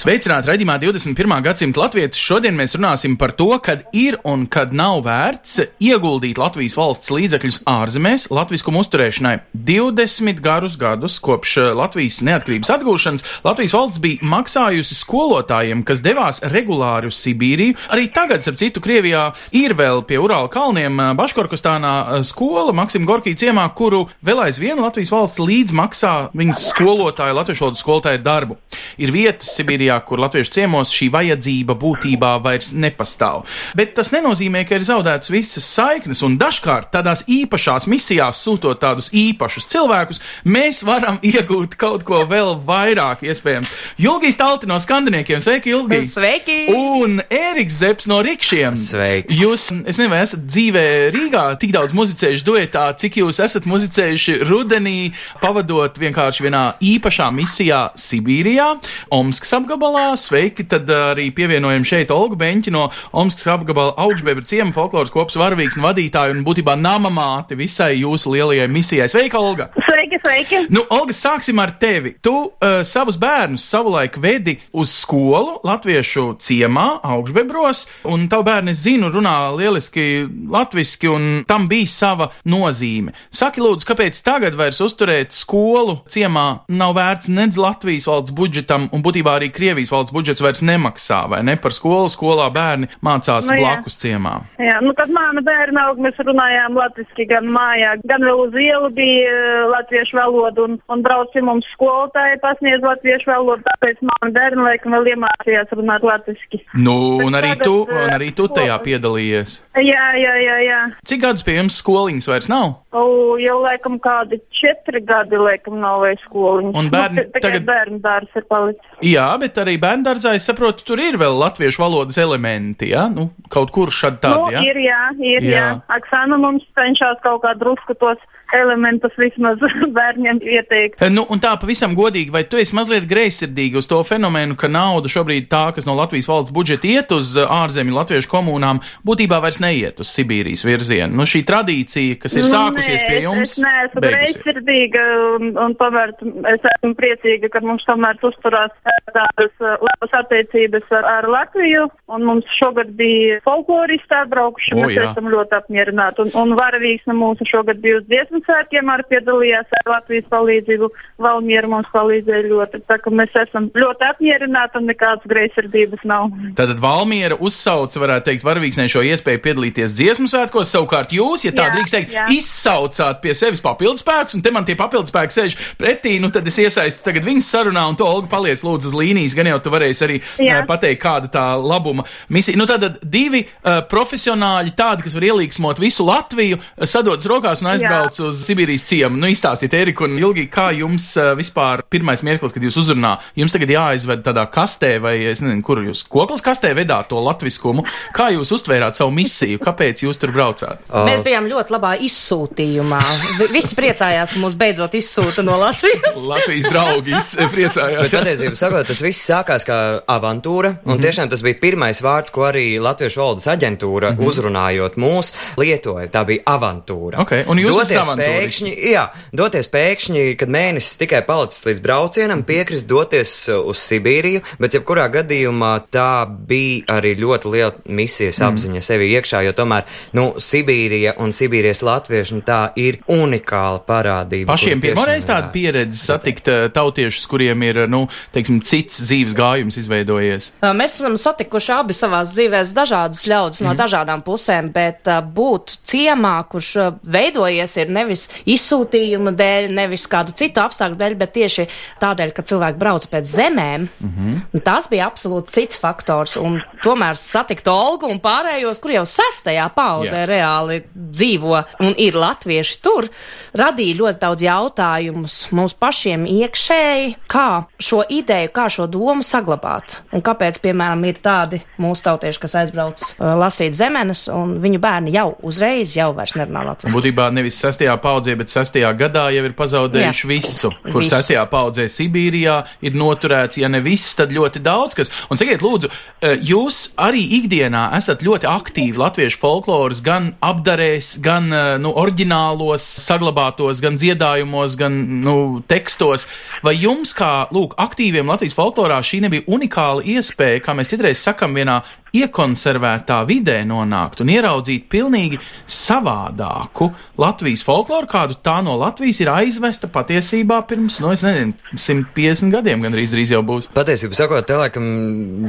[0.00, 1.32] Sveicināti raidījumā 21.
[1.44, 2.16] gadsimta latvieši.
[2.24, 7.58] Šodien mēs runāsim par to, kad ir un kad nav vērts ieguldīt Latvijas valsts līdzekļus
[7.68, 9.34] ārzemēs latviskumu uzturēšanai.
[9.52, 16.40] 20 garus gadus kopš eh, Latvijas neatkarības atgūšanas Latvijas valsts bija maksājusi skolotājiem, kas devās
[16.48, 17.76] regulāri uz Sibīriju.
[17.92, 19.26] Arī tagad, starp citu, Krievijā
[19.60, 24.80] ir vēl pie Urāla kalniem eh, Baškorkostānā eh, skola Maksim Gorkī ciemā, kuru vēl aizvien
[24.80, 28.56] Latvijas valsts līdz maksā viņas skolotāju, latviešu skolotāju darbu.
[28.96, 33.46] Ir vietas Sibīrijā, kur latviešu ciemos šī vajadzība būtībā vairs nepastāv.
[33.76, 39.10] Bet tas nenozīmē, ka ir zaudētas visas saiknes, un dažkārt tādās īpašās misijās sūtot tādus
[39.16, 43.72] īpašus cilvēkus, mēs varam iegūt kaut ko vēl vairāk, iespējams.
[44.00, 46.06] Julgijas Talti no skandiniekiem, sveiki, Julgija!
[46.08, 46.58] Sveiki!
[46.76, 48.78] Un Ēriks Zepsi no Rikšiem.
[48.80, 49.36] Sveiks.
[49.40, 54.38] Jūs, es nezinu, vai esat dzīvē Rīgā tik daudz muzicējuši duetā, cik jūs esat muzicējuši
[54.48, 58.72] rudenī, pavadot vienkārši vienā īpašā misijā Sibīrijā,
[59.14, 59.79] Omskas apgabalā.
[59.80, 65.78] Sveiki, tad arī pievienojam šeit Olgu Beņķi no Omskas apgabala augšbebra ciema folkloras kopas varavīgs
[65.78, 69.08] un vadītāju un būtībā namamāti visai jūsu lielajai misijai.
[69.08, 69.70] Sveika, Olga!
[69.86, 70.60] Sveiki, sveiki!
[70.68, 72.12] Nu, Olga, sāksim ar tevi.
[72.20, 78.84] Tu uh, savus bērnus savulaik vedi uz skolu Latviešu ciemā, augšbebros, un tavu bērnu, es
[78.84, 83.16] zinu, runā lieliski latviski, un tam bija sava nozīme.
[83.32, 89.08] Saki, lūdzu, kāpēc tagad vairs uzturēt skolu ciemā nav vērts nedz Latvijas valsts budžetam, un
[89.08, 91.56] būtībā arī Krievijas valsts budžets vairs nemaksā, vai ne?
[91.56, 93.60] Par skolu skolā bērni mācās Nu, jā.
[93.62, 94.34] blakus ciemā.
[94.58, 98.90] Jā, nu, kad mana bērna aug, mēs runājām latviski gan mājā, gan vēl uz ielu
[98.96, 104.32] bija eh, latviešu valoda, un, un brauc pie mums skolotāji pasniedz latviešu valodu, tāpēc mana
[104.36, 106.62] bērna laikam vēl iemācījās runāt latviski.
[106.74, 109.58] Nu, un arī tagad, tu, eh, un arī tu tajā piedalījies.
[109.80, 110.80] Jā, jā, jā, jā.
[111.06, 112.74] Cik gadus pie jums skoliņas vairs nav?
[112.90, 116.74] O, jau laikam kādi četri gadi, laikam, nav vairs skoliņas.
[116.80, 118.86] Un bērni nu, tagad- bērnu dārs ir palicis.
[119.06, 123.06] Jā, bet arī bērngārzā, es saprotu, tur ir vēl latviešu valodas elementi, ja?
[123.12, 124.64] Nu, kaut kur Nu, tādi, ja?
[124.66, 125.56] ir, jā, ir, Jā.
[125.56, 125.70] jā.
[125.96, 128.18] Aksana mums cenšas kaut kā drusku tos
[128.56, 129.60] elementus vismaz
[129.98, 131.02] bērniem ieteikt.
[131.12, 135.10] Nu, un tā pavisam godīgi, vai tu esi mazliet greizsirdīgi uz to fenomenu, ka nauda
[135.10, 139.60] šobrīd tā, kas no Latvijas valsts budžeta iet uz uh, ārzemju latviešu komunām, būtībā vairs
[139.62, 141.16] neiet uz Sibīrijas virzienu?
[141.20, 145.04] Nu, šī tradīcija, kas ir sākusies nē, pie jums, Es, es neesmu greizsirdīga,
[145.36, 146.14] un, un tomēr
[146.52, 151.86] es esmu priecīga, ka mums tomēr uzturās eh, tādas eh, labas attiecības ar, ar Latviju,
[152.12, 155.08] un mums šogad bija folkloristi atbraukuši, O, mēs jā.
[155.10, 159.78] esam ļoti apmierināti, un, un varavīgs no mūsu šogad bija uz dziesmu svētkiem, arī piedalījās
[159.80, 160.90] ar Latvijas palīdzību,
[161.20, 166.30] Valmiera mums palīdzēja ļoti, tā ka mēs esam ļoti apmierināti, un nekādas greizsirdības nav.
[166.58, 170.72] Tātad Valmiera uzsauca, varētu teikt, varavīksnē šo iespēju piedalīties dziesmu svētkos.
[170.72, 172.26] Savukārt jūs, ja tā Jā, drīkst teikt, jā.
[172.34, 176.48] izsaucāt pie sevis papildus spēkus, un te man tie papildus spēki sēž pretī, nu tad
[176.48, 179.72] es iesaistu tagad viņas sarunā, un to Olga paliec lūdzu uz līnijas, gan jau tu
[179.74, 180.62] varēsi arī Jā.
[180.68, 182.58] pateikt, kāda tā labuma misija.
[182.60, 188.20] Nu tad divi uh, profesionāļi, tādi, kas var ielīgsmot visu Latviju, sadodas rokās un aizbrauc
[188.30, 189.18] uz Sibīrijas ciemu.
[189.20, 193.52] Nu izstāstiet, Erika un Ilgi, kā jums uh, vispār pirmais mirklis, kad jūs uzrunā, jums
[193.54, 197.84] tagad jāizved tādā kastē vai es nezinu, kur jūs koklas kastē vedāt to latviskumu.
[198.16, 199.58] Kā jūs uztvērāt savu misiju?
[199.62, 200.80] Kāpēc jūs tur braucāt?
[200.90, 203.00] Mēs bijām ļoti labā izsūtījumā.
[203.40, 206.16] Vi- Visi priecājās, ka mūs beidzot izsūta no Latvijas.
[206.32, 208.06] Latvijas draugi es priecājos.
[208.10, 211.02] Bet patiesībā sakot, tas viss sākās kā avantūra, un Mhm.
[211.04, 216.08] tiešām tas bija pirmais vārds, ko arī Latviešu valodas aģentūra, uzrunājot mūs, lietoja.
[216.10, 217.18] Tā bija avantūra.
[217.18, 217.22] Mhm.
[217.22, 219.04] Ok, un jūs esat pēkšņi, jā,
[219.36, 225.06] doties pēkšņi, kad mēnesis tikai palicis līdz braucienam, piekrist doties uh, uz Sibīriju, bet jebkurā
[225.12, 228.48] gadījumā tā bija arī ļoti liela misijas Mhm.
[228.50, 229.84] apziņa sevi iekšā, jo tomēr,
[230.16, 234.46] nu, Sibīrija un Sibīrijas latvieši, nu, tā ir unikāla parādība.
[234.50, 239.00] Pašiem kuru pirmo tiešām reizi tāda pieredze satikt uh, tautiešus, kuriem ir, nu, teiksim, cits
[239.06, 240.50] dzīves gājums izveidojies.
[240.62, 243.68] Uh, Mēs esam satikuši abi savā dzīvēm dažādus ļaudis Mhm.
[243.68, 249.70] no dažādām pusēm, bet uh, būt ciemā, kurš uh, veidojies, ir nevis nevis izsūtījuma dēļ,
[249.74, 251.66] nevis kādu citu apstākļu dēļ, bet tieši
[252.02, 253.86] tādēļ, ka cilvēki brauca pēc zemēm.
[254.00, 254.62] Mm -hmm.
[254.64, 256.36] Tas bija absolūti cits faktors.
[256.36, 260.26] Un tomēr satikt Olgu un pārējos, kur jau sestajā paudzē Jā.
[260.26, 263.08] reāli dzīvo un ir latvieši tur,
[263.54, 270.00] radīja ļoti daudz jautājumus mums pašiem iekšēji, kā šo ideju, kā šo domu saglabāt.
[270.12, 275.14] Un kāpēc, piemēram, ir tādi mūsu tautieši, kas aizbrauc uh, lasīt zemenes, un viņu bērni
[275.14, 276.96] jau uzreiz jau vairs nerunā latviešu.
[276.96, 280.30] Būtībā nevis sestajā paudzē, bet sestajā gadā jau ir pazaudējuši Jā.
[280.30, 281.12] visu, kur Visu.
[281.14, 282.56] sestajā paudzē Sibīrijā
[282.86, 285.12] ir noturēts, ja ne viss, tad ļoti daudz kas.
[285.30, 285.90] Un sakiet, lūdzu,
[286.22, 292.84] eh, jūs arī ikdienā esat ļoti aktīvi latviešu folkloras gan apdarēs, gan eh, nu, oriģinālos,
[293.06, 295.36] saglabātos, gan dziedājumos, gan nu,
[295.68, 296.26] tekstos.
[296.62, 301.54] Vai jums, kā lūk, aktīviem Latvijas folklorā, šī nebija unikāla iespēja, kā mēs citreiz sakam,
[301.56, 301.80] vienā
[302.16, 305.38] iekonservētā vidē nonākt un ieraudzīt pilnīgi
[305.70, 306.90] savādāku
[307.20, 312.84] Latvijas folkloru, kādu tā no Latvijas ir aizvesta patiesībā pirms, nu, es nezinu, 150 gadiem
[312.84, 313.70] gandrīz drīz jau būs.
[313.76, 314.86] Patiesībā sakot, te laikam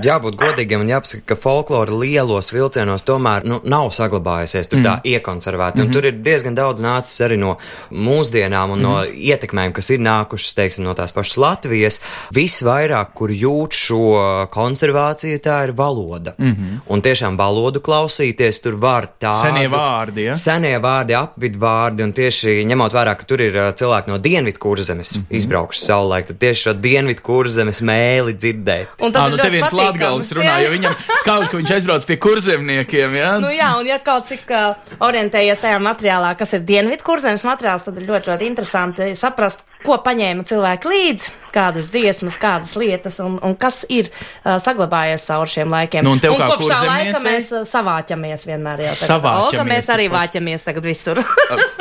[0.03, 4.87] jābūt godīgiem un jāpasaka, ka folklora lielos vilcienos tomēr nu, nav saglabājusies tur mm.
[4.87, 5.79] tā iekonservēta.
[5.79, 5.93] Mm -hmm.
[5.93, 7.57] Tur ir diezgan daudz nācis arī no
[7.91, 8.83] mūsdienām un mm.
[8.83, 12.01] no ietekmēm, kas ir nākušas, teiksim, no tās pašas Latvijas.
[12.35, 16.35] Visvairāk, kur jūt šo konservāciju, tā ir valoda.
[16.37, 16.79] Mm -hmm.
[16.91, 19.31] Un tiešām valodu klausīties tur var tā.
[19.33, 20.35] Senie vārdi, ja?
[20.35, 25.21] Senie vārdi, apvidvārdi, un tieši ņemot vērā, ka tur ir cilvēki no dienvidu kurzemes mm
[25.21, 25.35] -hmm.
[25.35, 28.87] izbraukuši savulaik, tad tieši šo dienvidu kurzemes mēli dzirdēt.
[28.99, 32.17] Un tad nu ir te viens latgals runā, jo viņam skauž, ka viņš aizbrauc pie
[32.17, 33.39] kurzemniekiem, ja?
[33.39, 37.83] Nu, jā, un ja kaut cik uh, orientējies tajā materiālā, kas ir dienvidu kurzemes materiāls,
[37.83, 43.33] tad ir ļoti, ļoti interesanti saprast, ko paņēma cilvēki līdzi, kādas dziesmas, kādas lietas un,
[43.43, 46.05] un kas ir uh, saglabājies cauri šiem laikiem.
[46.07, 47.25] Nu, un tev kā kopš tā laika kurzemniecei?
[47.27, 48.83] mēs uh, savāķamies vienmēr.
[48.85, 49.09] Jā, tagad.
[49.11, 51.19] Savāķamies, O, ka mēs arī vāķamies tagad visur.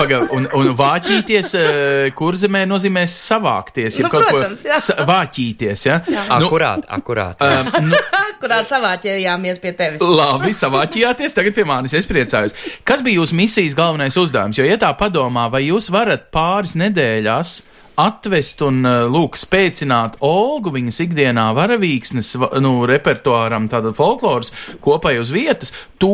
[0.00, 4.80] Pagaid, un, un vāķīties eh, kurzemē nozīmē savākties, ja Nu, kaut protams, jā.
[4.80, 6.00] ko sa- vāķīties, ja?
[6.10, 7.44] Nu, Akurāt, akurāt.
[7.46, 8.00] um, nu,
[8.40, 10.00] Kurā savāķējāmies pie tevis.
[10.00, 12.54] Labi, savāķījāties, tagad pie manis es priecājos.
[12.88, 14.56] Kas bija jūsu misijas galvenais uzdevums?
[14.56, 17.58] Jo, ja tā padomā, vai jūs varat pāris nedēļās
[18.00, 24.52] atvest un, uh, lūk, spēcināt Olgu viņas ikdienā varavīksnes, va- nu, repertuāram, tāda folkloras
[24.84, 26.12] kopai uz vietas, to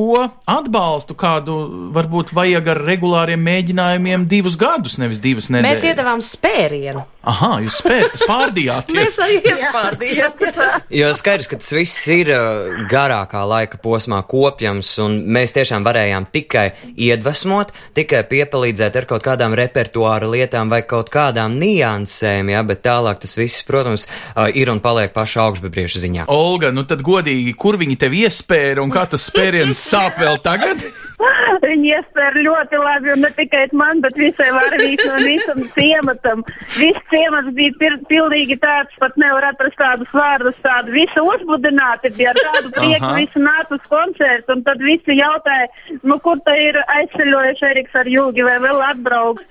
[0.50, 1.56] atbalstu, kādu
[1.94, 5.68] varbūt vajag ar regulāriem mēģinājumiem divus gadus, nevis divas nedēļas.
[5.70, 7.04] Mēs iedavām spērienu.
[7.26, 8.96] Aha, jūs spējat, spārdījāties.
[8.98, 10.36] Mēs arī iespārdījām.
[10.94, 16.28] Jo skaidrs, ka tas viss ir uh, garākā laika posmā kopjams, un mēs tiešām varējām
[16.34, 22.84] tikai iedvesmot, tikai piepalīdzēt ar kaut kādām repertuāra lietām vai kaut kādām niansēm, jā, bet
[22.86, 24.06] tālāk tas viss, protams,
[24.56, 26.28] ir un paliek paša augšbebrieša ziņā.
[26.32, 30.84] Olga, nu tad godīgi, kur viņi tev iespēra un kā tas spēriens sāp vēl tagad?
[31.66, 36.42] Viņi iespēr ļoti labi, un ne tikai man, bet visai varavīkam un visam ciematam.
[36.76, 42.34] Viss ciemats bija pir, pilnīgi tāds, pat nevar atrast tādus vārdus, tādu visu uzbudināti bija
[42.34, 45.70] ar tādu prieku, visi nāca uz koncertu, un tad visi jautāja,
[46.04, 49.46] nu kur tā ir aizceļojuši Eriks ar jūgi vai vēl atbrauks.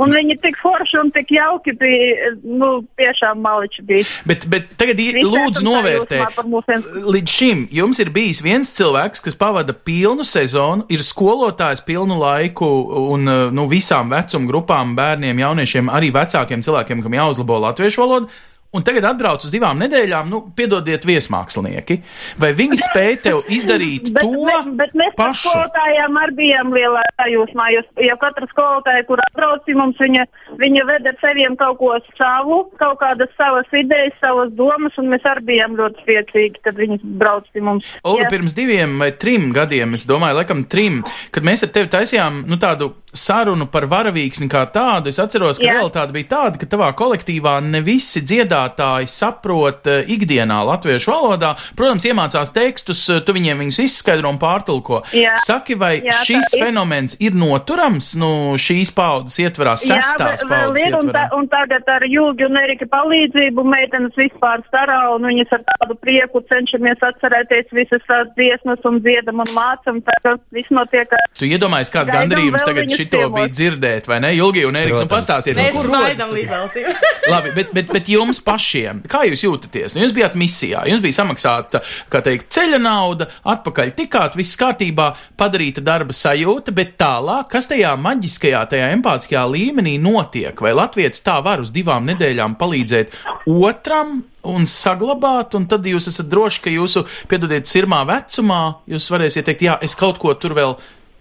[0.00, 2.70] Un viņi tik forši un tik jauki bija, nu
[3.00, 4.08] tiešām maliči bija.
[4.26, 6.84] Bet, bet tagad i- Visi lūdzu mūsiem.
[7.10, 12.68] Līdz šim jums ir bijis viens cilvēks, kas pavada pilnu sezonu, ir skolotājs pilnu laiku
[13.10, 18.30] un uh, nu, visām vecuma grupām, bērniem, jauniešiem, arī vecākiem cilvēkiem, kam jāuzlabo latviešu valoda.
[18.70, 21.96] Un tagad atbrauc uz divām nedēļām, nu, piedodiet, viesmākslinieki.
[22.38, 25.48] Vai viņi spēj tev izdarīt Bet, to bet, bet mēs pašu?
[25.50, 30.26] skolotājām arī bijām lielā sajūsmā, jo, jo katra skolotāja, kur atbrauc pie mums, viņa,
[30.60, 35.26] viņa ved ar seviem kaut ko savu, kaut kādas savas idejas, savas domas, un mēs
[35.26, 37.90] arī bijām ļoti priecīgi, kad viņi brauc pie mums.
[38.06, 38.30] Olga, Jā.
[38.36, 41.02] pirms diviem vai trim gadiem, es domāju, laikam trim,
[41.34, 45.66] kad mēs ar tevi taisījām nu, tādu sarunu par varavīksni kā tādu, es atceros, ka
[45.66, 45.80] Jā.
[45.80, 48.22] realitāte bija tāda, ka tavā kolektīvā ne visi
[48.60, 51.54] dziedātāji saprot uh, ikdienā latviešu valodā.
[51.76, 55.02] Protams, iemācās tekstus, uh, tu viņiem viņus izskaidro un pārtulko.
[55.16, 55.36] Jā.
[55.44, 56.64] Saki, vai Jā, tā šis ir.
[56.64, 61.28] fenomens ir noturams nu, šīs paudzes ietvarā, sestās Jā, paudzes ir, un, ietvarā?
[61.30, 65.96] ta, un tagad ar Jūgi un Erika palīdzību meitenes vispār starā, un viņas ar tādu
[66.00, 71.90] prieku cenšamies atcerēties visas tās dziesmas un dziedam un mācam, tagad viss notiek Tu iedomājies,
[71.92, 73.36] kāds Gaidām gandarījums tagad šito ciemos.
[73.36, 74.32] bija dzirdēt, vai ne?
[74.36, 76.88] Ilgi un Erika, nu pastāstiet, Mēs kur rodas smaidām līdz ausīm.
[77.30, 79.94] Labi, bet, bet, bet jums pašiem, kā jūs jūtaties?
[79.94, 85.10] Nu, jūs bijāt misijā, jums bija samaksāta, kā teikt, ceļa nauda, atpakaļ tikāt, viss kārtībā,
[85.40, 90.58] padarīta darba sajūta, bet tālāk, kas tajā maģiskajā, tajā empātiskajā līmenī notiek?
[90.60, 93.16] Vai Latvijas tā var uz divām nedēļām palīdzēt
[93.50, 94.20] otram?
[94.50, 99.66] Un saglabāt, un tad jūs esat droši, ka jūsu, piedodiet, sirmā vecumā jūs varēsiet teikt,
[99.66, 100.78] jā, es kaut ko tur vēl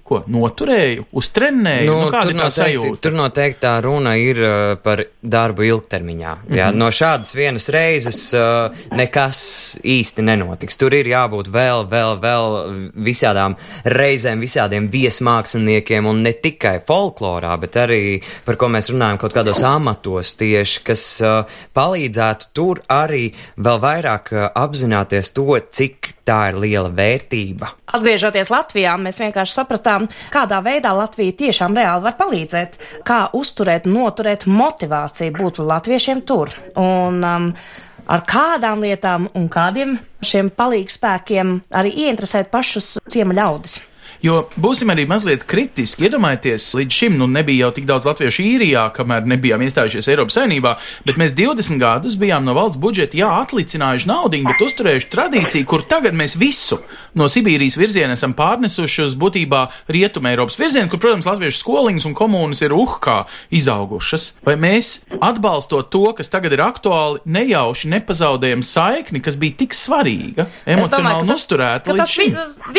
[0.09, 1.87] ko noturēju, uztrenēju.
[1.89, 3.01] Nu, nu, kāda ir tā noteikti, sajūta?
[3.03, 6.33] tur noteikti tā runa ir uh, par darbu ilgtermiņā.
[6.35, 6.57] Mm -hmm.
[6.59, 9.41] Jā, no šādas vienas reizes uh, nekas
[9.83, 10.77] īsti nenotiks.
[10.77, 12.57] Tur ir jābūt vēl, vēl, vēl
[12.95, 19.33] visādām reizēm, visādiem viesmāksliniekiem, un ne tikai folklorā, bet arī par ko mēs runājam kaut
[19.33, 26.39] kādos amatos tieši, kas uh, palīdzētu tur arī vēl vairāk uh, apzināties to, cik tā
[26.51, 27.73] ir liela vērtība.
[27.97, 34.45] Atgriežoties Latvijā, mēs vienkārši sapratām, kādā veidā Latvija tiešām reāli var palīdzēt, kā uzturēt, noturēt
[34.49, 36.53] motivāciju būt latviešiem tur.
[36.79, 37.53] Un, um,
[38.09, 39.91] Ar kādām lietām un kādiem
[40.25, 43.75] šiem palīgspēkiem arī ieinteresēt pašus ciema ļaudis.
[44.21, 46.03] Jo būsim arī mazliet kritiski.
[46.09, 50.73] Iedomājieties, līdz šim nu, nebija jau tik daudz latviešu īrijā, kamēr nebijām iestājušies Eiropas Savienībā,
[51.07, 55.85] bet mēs 20 gadus bijām no valsts budžeta, jā, atlicinājuši naudu, bet uzturējuši tradīciju, kur
[55.87, 56.81] tagad mēs visu
[57.15, 62.13] no Sibīrijas virziena esam pārnesuši uz būtībā Rietumē Eiropas virzienu, kur, protams, latviešu skoliņas un
[62.19, 63.21] komunas ir uh kā
[63.55, 64.33] izaugušas.
[64.45, 70.43] Vai mēs, atbalstot to, kas tagad ir aktuāli, nejauši nepazaudējam saikni, kas bija tik svarīga,
[70.45, 72.29] domāju, emocionāli ka tas- uzturēta tas vi-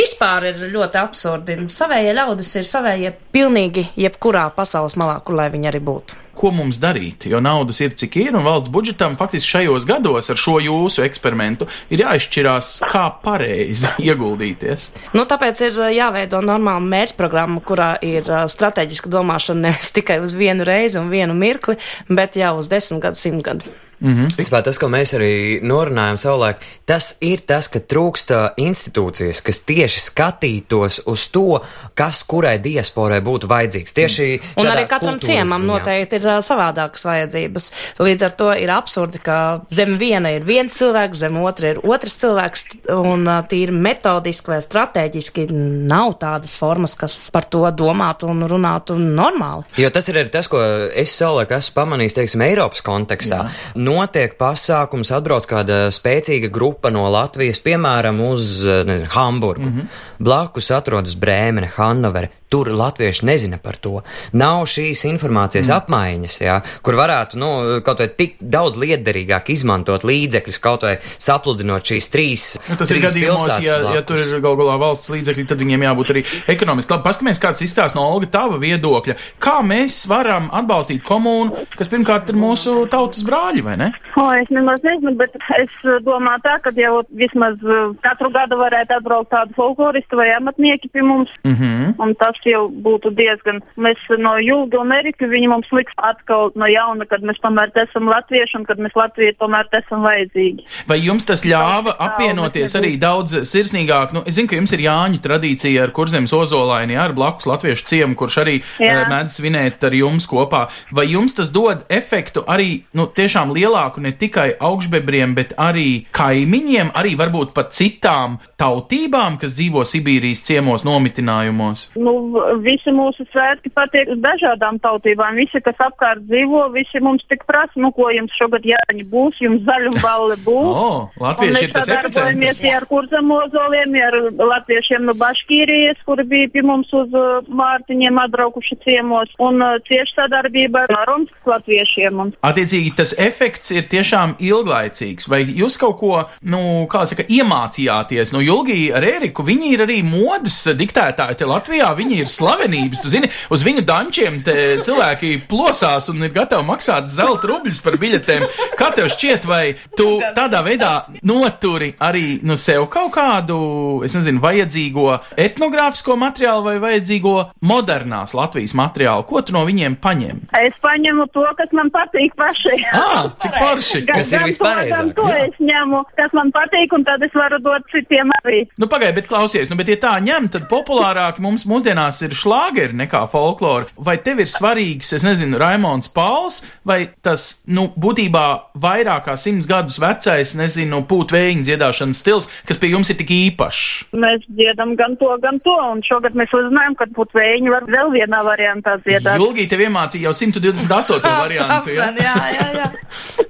[0.02, 1.29] vispār ir ļoti absurdi.
[1.70, 6.18] Savējie ļaudis ir savējie pilnīgi jebkurā pasaules malā, kur lai viņi arī būtu.
[6.40, 10.40] ko mums darīt, jo naudas ir cik ir, un valsts budžetam faktiski šajos gados ar
[10.40, 14.88] šo jūsu eksperimentu ir jāizšķirās, kā pareizi ieguldīties.
[15.12, 20.36] Nu, tāpēc ir uh, jāveido normāla mērķprogramma, kurā ir uh, strateģiska domāšana nevis tikai uz
[20.38, 21.76] vienu reizi un vienu mirkli,
[22.08, 23.76] bet jau uz desmit gadu, simt gadu.
[24.00, 25.32] Principā tas, ko mēs arī
[25.66, 31.60] norunājām savulaik, tas ir tas, ka trūksta institūcijas, kas tieši skatītos uz to,
[31.98, 33.96] kas kurai diasporai būtu vajadzīgs.
[33.96, 37.68] Tieši Un šādā arī katram ciemam noteikti ir savādākas vajadzības.
[38.00, 39.36] Līdz ar to ir absurdi, ka
[39.72, 42.66] zem viena ir viens cilvēks, zem otra ir otrs cilvēks,
[42.96, 49.68] un tīri metodiski vai strateģiski nav tādas formas, kas par to domātu un runātu normāli.
[49.80, 53.44] Jo tas ir arī tas, ko es savulaik esmu pamanījis, teiksim, Eiropas kontekstā.
[53.44, 53.74] Jā.
[53.90, 59.66] Notiek pasākums, atbrauc kāda spēcīga grupa no Latvijas, piemēram, uz nezinu, Hamburgu.
[59.66, 60.04] Mm -hmm.
[60.18, 62.30] Blakus atrodas Brēmene, Hannovere.
[62.50, 64.00] Tur latvieši nezina par to.
[64.32, 65.74] Nav šīs informācijas mm.
[65.76, 67.50] apmaiņas, jā, kur varētu nu,
[67.86, 72.46] kaut vai tik daudz liederīgāk izmantot līdzekļus, kaut vai sapludinot šīs trīs.
[72.66, 74.08] Nu, tas ir trīs gadījumos, pilsētas ja, ja blakus.
[74.08, 76.94] tur ir gal galā valsts līdzekļi, tad viņiem jābūt arī ekonomiski.
[76.96, 79.16] Labi, paskatāmies, kāds izstāsta no Olga tava viedokļa.
[79.42, 83.92] Kā mēs varam atbalstīt komunu, kas pirmkārt ir mūsu tautas brāļi, vai ne?
[84.18, 88.98] O, es nemaz nezinu, bet es domāju tā, ka jau vismaz uh, katru gadu varētu
[88.98, 91.30] atbraukt tādu folkloristu vai amatnieki pie mums.
[91.46, 91.94] Mm -hmm.
[92.02, 93.60] Un tas jau būtu diezgan.
[93.80, 98.08] Mēs no Jūga un Erika viņi mums liks atkal no jauna, kad mēs tomēr esam
[98.10, 100.66] latvieši un kad mēs Latviju tomēr esam vajadzīgi.
[100.90, 104.14] Vai jums tas ļāva apvienoties arī daudz sirsnīgāk?
[104.16, 108.16] Nu, es zinu, ka jums ir Jāņa tradīcija ar kurzemes ozolaini, ar blakus latviešu ciemu,
[108.18, 109.02] kurš arī Jā.
[109.02, 110.66] uh, mēdz svinēt ar jums kopā.
[110.94, 116.92] Vai jums tas dod efektu arī, nu, tiešām lielāku ne tikai augšbebriem, bet arī kaimiņiem,
[116.98, 121.90] arī varbūt pat citām tautībām, kas dzīvo Sibīrijas ciemos nomitinājumos?
[122.00, 122.16] Nu,
[122.64, 125.38] visi mūsu svētki patiek uz dažādām tautībām.
[125.40, 129.64] Visi, kas apkārt dzīvo, visi mums tik prasa, nu, ko jums šogad jāņa būs, jums
[129.68, 130.70] zaļumballe būs.
[130.80, 132.60] O, Un latvieši mēs ir tas epicentrs.
[132.64, 138.78] ja ar kurzemozoliem, ar latviešiem no Baškīrijas, kuri bija pie mums uz uh, Mārtiņiem atbraukuši
[138.84, 142.20] ciemos, un uh, cieši sadarbība ar Romskas latviešiem.
[142.24, 145.28] Un Attiecīgi, tas efekts ir tiešām ilglaicīgs.
[145.30, 148.32] Vai jūs kaut ko, nu, kā saka, iemācījāties?
[148.34, 153.02] Nu, Julgi ar Eriku, viņi ir arī modes diktētāji te Latvijā, viņi ir slavenības.
[153.02, 157.98] Tu zini, uz viņu dančiem te cilvēki plosās un ir gatavi maksāt zelta rubļus par
[158.00, 158.46] biļetēm.
[158.78, 160.92] Kā tev šķiet, vai tu tādā veidā
[161.26, 163.58] noturi arī nu, sev kaut kādu,
[164.06, 165.08] es nezinu, vajadzīgo
[165.40, 167.36] etnogrāfisko materiālu vai vajadzīgo
[167.66, 169.26] modernās Latvijas materiālu?
[169.28, 170.44] Ko tu no viņiem paņem?
[170.60, 172.78] es paņemu to, kas man patīk pašai.
[172.96, 174.02] Ah, cik forši!
[174.08, 175.44] Kas ir gan to, vispareizāk, gan To jā.
[175.46, 178.62] es ņemu, kas man patīk, un tad es varu dot citiem arī.
[178.80, 182.96] Nu, pagaidi, bet klausies, nu, bet, ja tā ņem, tad populārāk mums mūsdienās ir šlāgeri
[183.04, 183.86] nekā folklora.
[183.96, 188.44] Vai tev ir svarīgs, es nezinu, Raimons Pauls, vai tas, nu, būtībā
[188.80, 194.10] vairāk kā simts gadus vecais, nezinu, pūtvējiņa dziedāšanas stils, kas pie jums ir tik īpašs?
[194.20, 198.42] Mēs dziedam gan to, gan to, un šogad mēs uzzinājām, ka putvējiņi var vēl vienā
[198.46, 199.38] variantā dziedāt.
[199.40, 201.30] Ilgi tev iemācīja jau 128.
[201.44, 201.94] variantu.
[201.94, 202.10] Ja?
[202.18, 202.90] jā, jā, jā.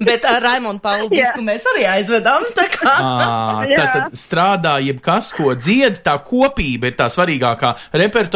[0.00, 2.46] Bet ar Raimonu Paulu disku mēs arī aizvedām.
[2.56, 2.94] tā kā.
[3.00, 7.74] À, tā strādā jebkas, ko dzied, tā kopība ir tā svarīgākā.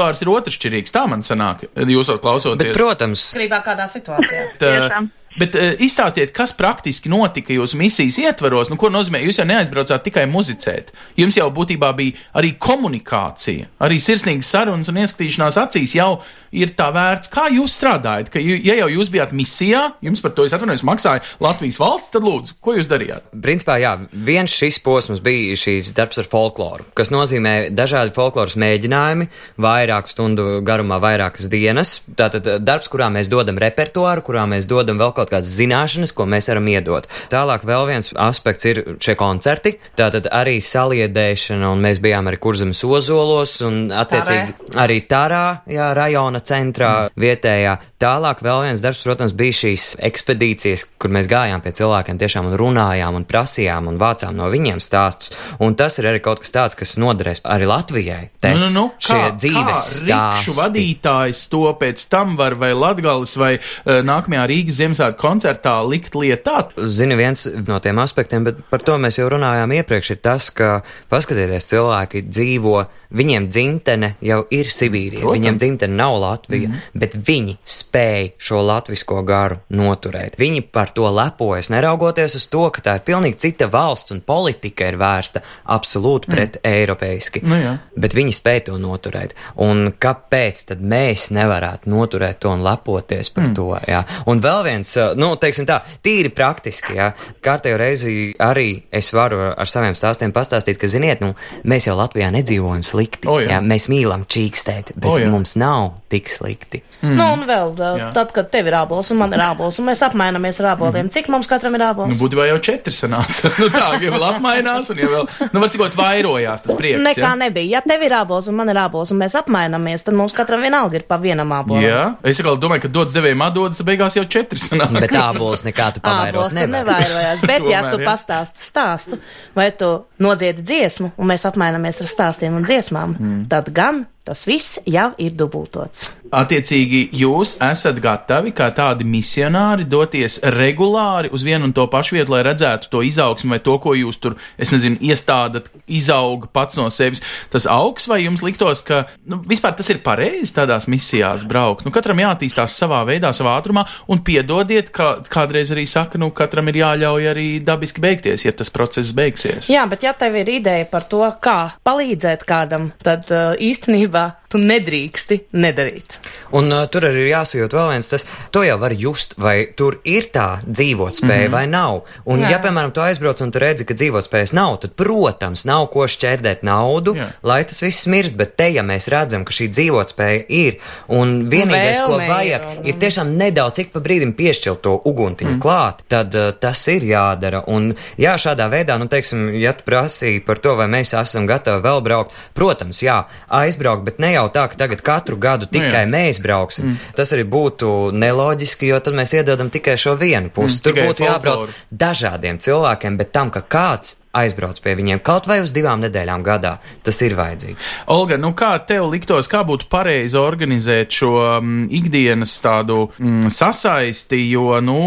[0.05, 0.93] Repertuārs ir otršķirīgs.
[0.95, 2.61] Tā man sanāk, jūs jau klausoties.
[2.61, 4.47] Bet, protams, Grībā kādā situācijā.
[4.61, 5.09] Tā, Tiešām.
[5.41, 10.07] Bet uh, izstāstiet, kas praktiski notika jūsu misijas ietvaros, nu, ko nozīmē, jūs jau neaizbraucāt
[10.07, 10.93] tikai muzicēt.
[11.19, 16.13] Jums jau būtībā bija arī komunikācija, arī sirsnīgas sarunas un ieskatīšanās acīs jau
[16.55, 17.31] ir tā vērts.
[17.35, 18.31] Kā jūs strādājat?
[18.33, 22.27] Ka, ja jau jūs bijāt misijā, jums par to es atvainojos, maksāja Latvijas valsts, tad
[22.27, 23.27] lūdzu, ko jūs darījāt?
[23.45, 29.29] Principā, jā, viens šis posms bija šīs darbs ar folkloru, kas nozīmē dažādi folkloras mēģinājumi,
[29.65, 31.97] vairāku stundu garumā, vairākas dienas.
[32.15, 36.27] Tātad eh, darbs, kurā mēs dodam repertuāru, kurā mēs dodam vēl kaut kādas zināšanas, ko
[36.31, 37.09] mēs varam iedot.
[37.33, 42.83] Tālāk vēl viens aspekts ir šie koncerti, tātad arī saliedēšana, un mēs bijām arī kurzemes
[42.87, 47.77] ozolos, un attiecīgi arī Tarā, jā, rajona centrā vietējā.
[48.05, 52.59] Tālāk vēl viens darbs, protams, bija šīs ekspedīcijas, kur mēs gājām pie cilvēkiem tiešām un
[52.61, 55.33] runājām un prasījām un vācām no viņiem stāstus.
[55.65, 58.23] Un tas ir arī kaut kas tāds, kas noderēs arī Latvijai.
[58.41, 63.35] Te, Nu, nu, nu, šie kā, dzīves kā vadītājs to pēc tam var vai Latgales
[63.41, 66.69] vai uh, nākamajā Rīgas Ziemassvētku koncertā likt lietā.
[66.85, 70.77] Zini, viens no tiem aspektiem, bet par to mēs jau runājām iepriekš, ir tas, ka
[71.13, 75.39] paskatieties, cilvēki dzīvo, viņiem dzimtene jau ir Sibīrija, Protams.
[75.39, 76.99] viņiem dzimtene nav Latvija, mm -hmm.
[77.01, 80.39] bet viņi spēj šo latvisko garu noturēt.
[80.39, 84.89] Viņi par to lepojas, neraugoties uz to, ka tā ir pilnīgi cita valsts un politika
[84.89, 86.71] ir vērsta absolūti pret mm.
[86.71, 87.41] eiropeiski.
[87.43, 87.77] Nu jā.
[87.97, 89.35] Bet viņi spēj to noturēt.
[89.57, 93.55] Un kāpēc tad mēs nevarētu noturēt to un lepoties par mm.
[93.55, 93.69] to?
[93.89, 94.05] Jā?
[94.27, 97.11] Un vēl viens, nu, teiksim tā, tīri praktiski, jā,
[97.45, 101.35] kārtējo reizi arī es varu ar saviem stāstiem pastāstīt, ka, ziniet, nu,
[101.69, 103.29] mēs jau Latvijā nedzīvojam slikti.
[103.31, 103.57] O, jā.
[103.57, 105.31] jā, mēs mīlam čīkstēt, bet O, jā.
[105.33, 106.83] mums nav tik slikti.
[107.03, 107.17] Mm.
[107.19, 108.11] Nu, un vēl, Jā.
[108.15, 111.29] Tad, kad tev ir ābols un man ir ābols, un mēs apmainamies ar āboliem, cik
[111.33, 112.13] mums katram ir ābols?
[112.15, 113.51] Nu, būtībā jau četri sanāca.
[113.61, 117.03] nu, tā, jau vēl apmainās un jau vēl, nu, var cikot vairojās tas prieks.
[117.05, 117.35] Nekā ja?
[117.41, 117.79] nebija.
[117.79, 121.01] Ja tev ir ābols un man ir ābols, un mēs apmainamies, tad mums katram vienalga
[121.01, 121.85] ir pa vienam ābolam.
[121.85, 124.94] Jā, es atkal domāju, ka dodas devējiem atdodas, beigās jau četri sanāk.
[125.03, 126.79] Bet ābols nekā tu pavairot nevar.
[126.79, 129.19] nevairojās, bet ja tu pastāsti stāstu,
[129.57, 129.91] vai tu
[130.23, 133.47] nodziedi dziesmu, un mēs apmainamies ar stāstiem un dziesmām, mm.
[133.53, 136.09] tad gan tas viss jau ir dubultots.
[136.35, 142.33] Attiecīgi, jūs esat gatavi kā tādi misionāri doties regulāri uz vienu un to pašu vietu,
[142.35, 146.89] lai redzētu to izaugsmu vai to, ko jūs tur, es nezinu, iestādat, izaug pats no
[146.91, 147.23] sevis.
[147.53, 151.85] Tas augs vai jums liktos, ka nu, vispār tas ir pareizi tādās misijās braukt?
[151.87, 156.73] Nu, katram jāattīstās savā veidā, savā ātrumā, un piedodiet, ka kādreiz arī saka, nu, katram
[156.73, 159.71] ir jāļauj arī dabiski beigties, ja tas process beigsies.
[159.71, 164.14] Jā, bet ja tev ir ideja par to, kā palīdzēt kādam, tad uh, īstenībā
[164.55, 166.19] tu nedrīksti nedarīt.
[166.55, 168.25] Un uh, tur arī ir jāsajūt vēl viens tas,
[168.55, 171.57] to jau var just, vai tur ir tā dzīvotspēja mm -hmm.
[171.57, 172.05] vai nav.
[172.25, 172.51] Un, Jā.
[172.55, 176.63] ja, piemēram, tu aizbrauc un tu redzi, ka dzīvotspējas nav, tad, protams, nav ko šķērdēt
[176.63, 177.27] naudu, Jā.
[177.43, 181.99] lai tas viss mirst, bet te, ja mēs redzam, ka šī dzīvotspēja ir, un vienīgais,
[182.07, 185.61] ko vēlme ir, vajag, un- ir tiešām nedaudz ik pa brīdim piešķilt to uguntiņu mm.
[185.61, 187.65] klāt, tad uh, tas ir jādara.
[187.67, 191.83] Un, jā, šādā veidā, nu, teiksim, ja tu prasīji par to, vai mēs esam gatavi
[191.83, 196.05] vēl braukt, protams, jā, aizbraukt, bet ne jau tā, ka tagad katru gadu Nu tikai
[196.11, 196.93] mēs brauksim.
[196.93, 197.15] Mm.
[197.19, 200.81] Tas arī būtu neloģiski, jo tad mēs iedodam tikai šo vienu pusi.
[200.81, 205.61] Mm, Tur būtu jābrauc dažādiem cilvēkiem, bet tam, ka kāds aizbrauc pie viņiem kaut vai
[205.63, 207.93] uz divām nedēļām gadā, tas ir vajadzīgs.
[208.15, 214.41] Olga, nu kā tev liktos, kā būtu pareizi organizēt šo mm, ikdienas tādu mm, sasaisti,
[214.51, 214.99] jo, nu,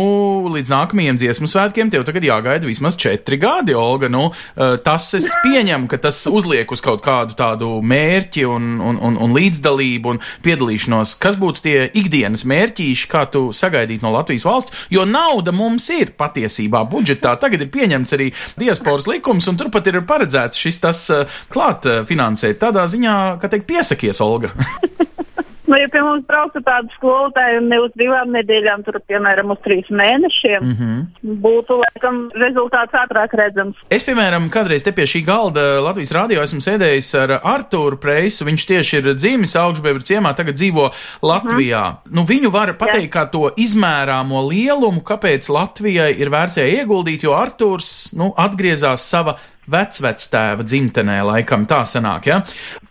[0.54, 5.30] līdz nākamajiem dziesmu svētkiem tev tagad jāgaida vismaz četri gadi, Olga, nu, eh, tas es
[5.44, 10.22] pieņemu, ka tas uzliek uz kaut kādu tādu mērķi un, un, un, un līdzdalību un
[10.46, 11.18] piedalīšanos.
[11.22, 16.14] Kas būtu tie ikdienas mērķīši, kā tu sagaidītu no Latvijas valsts, jo nauda mums ir
[16.18, 17.36] patiesībā budžetā.
[17.42, 22.04] Tagad ir pieņemts arī diasporas likums, un turpat ir paredzēts šis tas eh, klāt eh,
[22.08, 22.62] finansēt.
[22.62, 24.54] Tādā ziņā, kā teikt, piesakies, Olga.
[25.68, 29.60] Nu, ja pie mums brauca tāda skolotāja un ne uz divām nedēļām, tur, piemēram, uz
[29.66, 31.34] trīs mēnešiem, mm -hmm.
[31.44, 33.82] būtu, laikam, rezultāts ātrāk redzams.
[33.92, 38.48] Es, piemēram, kādreiz te pie šī galda Latvijas rādio esmu sēdējis ar Artūru Preisu.
[38.48, 40.88] Viņš tieši ir dzīvis augšbēbra ciemā, tagad dzīvo
[41.22, 41.84] Latvijā.
[42.16, 48.16] Nu, viņu var pateikt, kā to izmērāmo lielumu, kāpēc Latvijai ir vērtsē ieguldīt, jo Artūrs,
[48.16, 49.36] nu, atgriezās sava
[49.72, 52.40] vecvectēva dzimtenē, laikam tā sanāk, ja?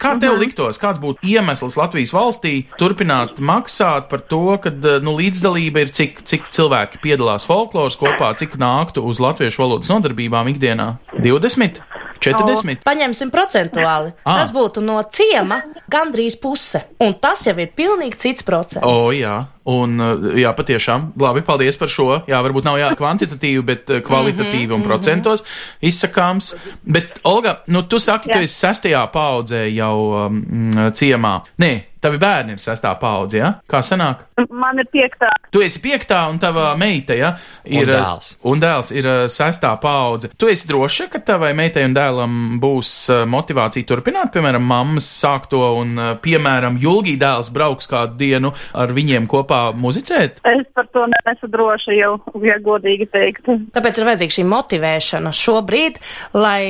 [0.00, 4.72] Kā tev liktos, kāds būtu iemesls Latvijas valstī turpināt maksāt par to, ka,
[5.04, 10.52] nu, līdzdalība ir cik, cik cilvēki piedalās folkloras kopā, cik nāktu uz latviešu valodas nodarbībām
[10.52, 10.92] ikdienā?
[11.16, 11.82] 20?
[12.22, 12.84] 40?
[12.86, 14.12] Paņemsim procentuāli.
[14.24, 14.40] Ah.
[14.40, 15.60] Tas būtu no ciema
[15.92, 16.82] gandrīz puse.
[17.02, 18.86] Un tas jau ir pilnīgi cits procents.
[18.86, 19.38] O, jā.
[19.66, 22.08] Un, uh, jā, patiešām, labi, paldies par šo.
[22.30, 25.42] Jā, varbūt nav jā, kvantitatīvi, bet uh, kvalitatīvi un procentos
[25.82, 26.52] izsakāms.
[26.86, 28.46] Bet, Olga, nu, tu saki, tu Jā.
[28.46, 31.34] esi sestajā paudzē jau um, mm, ciemā.
[31.62, 31.72] Nē,
[32.06, 33.50] tavi bērni ir sestā paudze, ja?
[33.68, 34.26] Kā sanāk?
[34.54, 35.30] Man ir piektā.
[35.52, 37.32] Tu esi piektā, un tava meita, ja?
[37.64, 38.30] Ir, Un dēls.
[38.46, 40.30] Un dēls ir uh, sestā paudze.
[40.38, 45.62] Tu esi droša, ka tavai meitai un dēlam būs uh, motivācija turpināt, piemēram, mammas sākto,
[45.80, 50.42] un, uh, piemēram, Julgī dēls brauks kādu dienu ar viņiem kopā muzicēt?
[50.46, 53.50] Es par to neesmu droša jau, ja godīgi teikt.
[53.74, 56.02] Tāpēc ir vajadzīga šī motivēšana šobrīd,
[56.36, 56.60] lai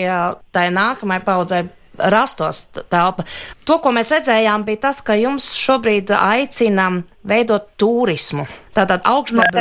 [0.55, 1.67] tai nākamajai paudzei
[1.99, 3.25] rastos telpa.
[3.67, 8.47] To, ko mēs redzējām, bija tas, ka jums šobrīd aicinām veidot turismu.
[8.77, 9.07] Tātad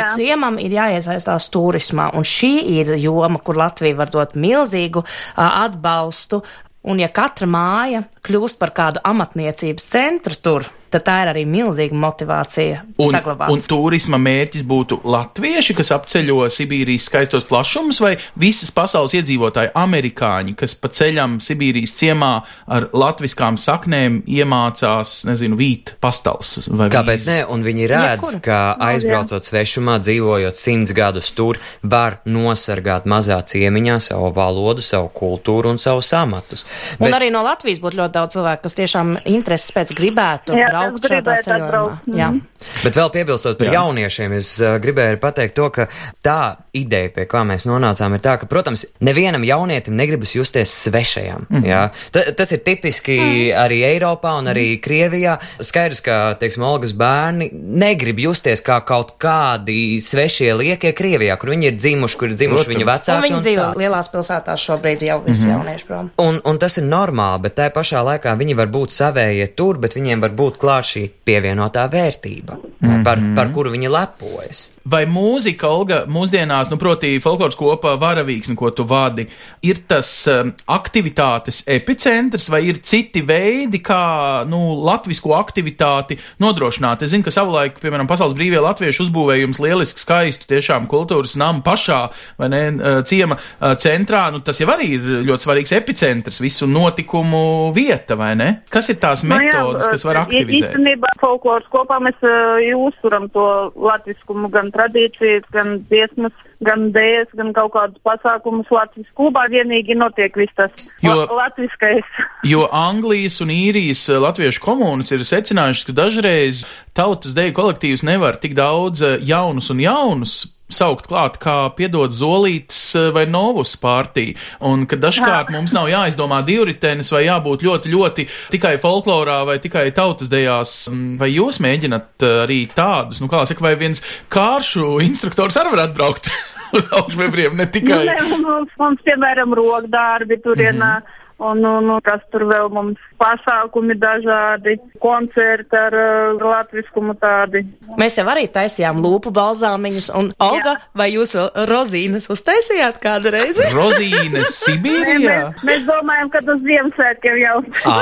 [0.04, 0.12] Jā.
[0.18, 6.44] ciemam ir jāiesaistās turismā, un šī ir joma, kur Latvija var dot milzīgu uh, atbalstu.
[6.86, 11.96] Un ja katra māja kļūst par kādu amatniecības centru tur, tad tā ir arī milzīga
[12.00, 13.52] motivācija Un, saglabāt.
[13.52, 20.56] un turisma mērķis būtu latvieši, kas apceļo Sibīrijas skaistos plašumus, vai visas pasaules iedzīvotāji, amerikāņi,
[20.60, 22.32] kas pa ceļam Sibīrijas ciemā
[22.72, 27.28] ar latviskām saknēm iemācās, nezinu, vīt pastals vai Kāpēc vīzes?
[27.32, 27.40] ne?
[27.52, 28.40] Un viņi redz, Jebkur.
[28.46, 35.74] ka aizbraucot svešumā, dzīvojot simts gadus tur, var nosargāt mazā ciemiņā savu valodu, savu kultūru
[35.74, 36.66] un savus amatus.
[37.00, 40.85] Un arī no Latvijas būtu ļoti daudz cilvēku, kas tiešām intereses pēc gribētu Jā, braukt
[40.92, 41.66] kas šādā ceļojumā.
[41.66, 42.08] atbraukt.
[42.08, 42.30] Jā.
[42.30, 42.42] Mhm.
[42.84, 43.74] Bet vēl piebilstot par Jā.
[43.74, 43.82] Jā.
[43.82, 45.88] jauniešiem, es uh, gribēju pateikt to, ka
[46.26, 46.40] tā
[46.76, 51.46] ideja, pie kā mēs nonācām, ir tā, ka, protams, nevienam jaunietim negribas justies svešajam.
[51.50, 51.90] Mm -hmm.
[52.12, 53.60] Ta, tas ir tipiski mm.
[53.64, 55.38] arī Eiropā un arī Krievijā.
[55.62, 61.66] Skaidrs, ka, teiksim, Olgas bērni negrib justies kā kaut kādi svešie liekie Krievijā, kur viņi
[61.66, 63.22] ir dzimuši, kur ir dzimuši viņu Un vecāki.
[63.22, 63.78] viņi un dzīvo tā.
[63.78, 65.58] lielās pilsētās šobrīd jau visi mm -hmm.
[65.58, 66.12] jaunieši prom.
[66.18, 69.96] Un, un tas ir normāli, bet tajā pašā laikā viņi var būt savējie tur, bet
[69.96, 73.04] viņiem var būt klāt šī pievienotā vērtība, mm -hmm.
[73.06, 74.70] par, par kuru viņi lepojas.
[74.86, 79.26] Vai mūzika, Olga, mūsdienās, nu, proti, folkloras kopā varavīksni, ko tu vadi,
[79.66, 87.02] ir tas um, aktivitātes epicentrs, vai ir citi veidi, kā, nu, latvisko aktivitāti nodrošināt?
[87.02, 92.10] Es zinu, ka savulaik, piemēram, Pasaules brīvie latvieši uzbūvējums lieliski skaistu tiešām kultūras namu pašā,
[92.38, 96.68] vai ne, uh, ciema uh, centrā, nu, tas jau arī ir ļoti svarīgs epicentrs, visu
[96.68, 98.50] notikumu vieta, vai ne?
[98.70, 100.76] Kas ir tās metodas, kas var i- aktivizēt?
[100.76, 106.34] Īstenībā folkloras kopā mēs uh, uzturam to latviskumu, gan tradīcijas, gan dziesmas,
[106.66, 109.46] gan dēļas, gan kaut kādus pasākumus Latvijas klubā.
[109.52, 110.72] Vienīgi notiek viss tas
[111.04, 112.08] Jo- la latviskais.
[112.52, 118.38] Jo Anglijas un īrijas eh, latviešu komunas ir secinājušas, ka dažreiz tautas deju kolektīvs nevar
[118.38, 124.32] tik daudz eh, jaunus un jaunus saukt klāt, kā piedod zolītas eh, vai novus pārtī,
[124.66, 128.26] un ka dažkārt mums nav jāizdomā divritenis vai jābūt ļoti, ļoti
[128.56, 133.44] tikai folklorā vai tikai tautas dejās, Mm, vai jūs mēģinat eh, arī tādus, nu kā
[133.46, 136.30] saka, vai viens kāršu instruktors arī var atbraukt
[136.78, 138.06] uz augšvebriem, ne Nu, tikai.
[138.06, 141.00] ne, mums, mums, piemēram, rokdarbi turienā.
[141.02, 141.22] Mhm.
[141.38, 147.64] Un, un, un kas tur vēl mums pasākumi dažādi, koncerti ar uh, latviskumu tādi.
[148.00, 153.68] Mēs jau arī taisījām lūpu balzāmiņus, un Olga, vai jūs vēl rozīnes uztaisījāt kādu reizi?
[153.76, 155.38] Rozīnes Sibīrijā.
[155.54, 157.56] Mēs, mēs domājam, ka uz Ziemassvētkiem jau.
[157.92, 157.98] Ā,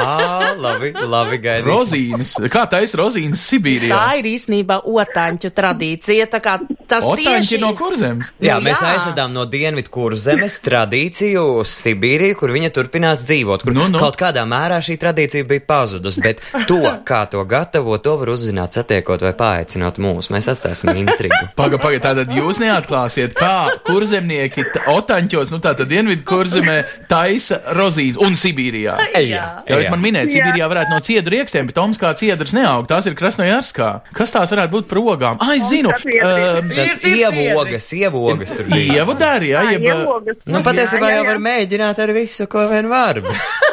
[0.57, 1.69] labi, labi gaidīsim.
[1.69, 2.33] Rozīnes.
[2.53, 3.93] Kā taisa rozīnes Sibīrijā?
[3.93, 6.57] Tā ir īstenībā otāņu tradīcija, tā kā
[6.89, 8.33] tas Otaņķi tieši no kurzemes.
[8.43, 8.93] Jā, mēs jā.
[8.95, 13.99] aizvedām no Dienvidu kurzemes tradīciju uz Sibīriju, kur viņa turpinās dzīvot, kur Nu, nu.
[14.01, 18.75] kaut kādā mērā šī tradīcija bija pazudusi, bet to, kā to gatavo, to var uzzināt
[18.77, 20.31] satiekot vai paaicinot mūs.
[20.33, 21.37] Mēs atstāsim intrigu.
[21.59, 26.77] Paga, paga, tātad jūs neatklāsiet, kā kurzemnieki Otaņķos, nu tātad Dienvidu kurzemē
[27.11, 28.95] taisa rozīnes un Sibīrijā.
[29.19, 30.39] Ejā, Ļaujiet man minēt, Jā.
[30.39, 32.87] Sibīrijā varētu no ciedru riekstiem, bet Tomskā ciedras neaug.
[32.89, 33.89] Tās ir Krasnojārskā.
[34.15, 35.41] Kas tās varētu būt par ogām?
[35.43, 35.93] Ah, es zinu.
[35.93, 39.01] Um, Tas ievogas, ievogas tur bija.
[39.01, 40.41] Ievu dārī, jā, Jā, jeb ielogas.
[40.49, 43.21] Nu, patiesībā jau var mēģināt ar visu, ko vien var.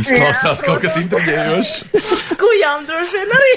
[0.00, 1.72] izklausās kaut kas intriģējošs.
[2.30, 3.52] skujām droši vien arī.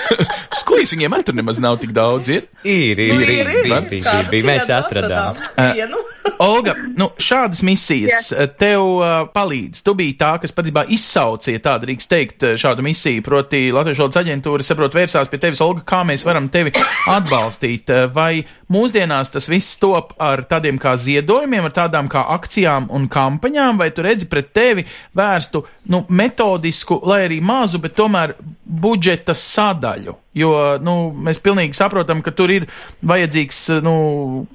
[0.60, 2.30] Skujas viņiem arī tur nemaz nav tik daudz.
[2.32, 2.50] Ir?
[2.64, 5.42] Ir, ir, ir, ir, bija, bija, bija, bija, mēs atradām.
[5.56, 6.02] Vienu.
[6.42, 8.50] Olga, nu, šādas misijas yes.
[8.58, 9.80] tev uh, palīdz.
[9.86, 13.22] Tu biji tā, kas patiesībā izsaucīja tādu, drīkst teikt, eh, šādu misiju.
[13.24, 16.74] Proti, Latvijas valodas aģentūra, saprot, vērsās pie tevis, Olga, kā mēs varam tevi
[17.16, 17.92] atbalstīt.
[17.92, 23.08] Eh, Vai mūsdienās tas viss top ar tādiem kā ziedojumiem, ar tādām kā akcijām un
[23.12, 25.55] kampaņām, vai tu redzi pret tevi vērstu,
[25.92, 30.16] nu, metodisku, lai arī mazu, bet tomēr budžeta sadaļu?
[30.36, 30.52] Jo
[30.84, 30.96] nu,
[31.26, 32.68] mēs pilnīgi saprotam, ka tur ir
[33.06, 33.96] vajadzīgs nu,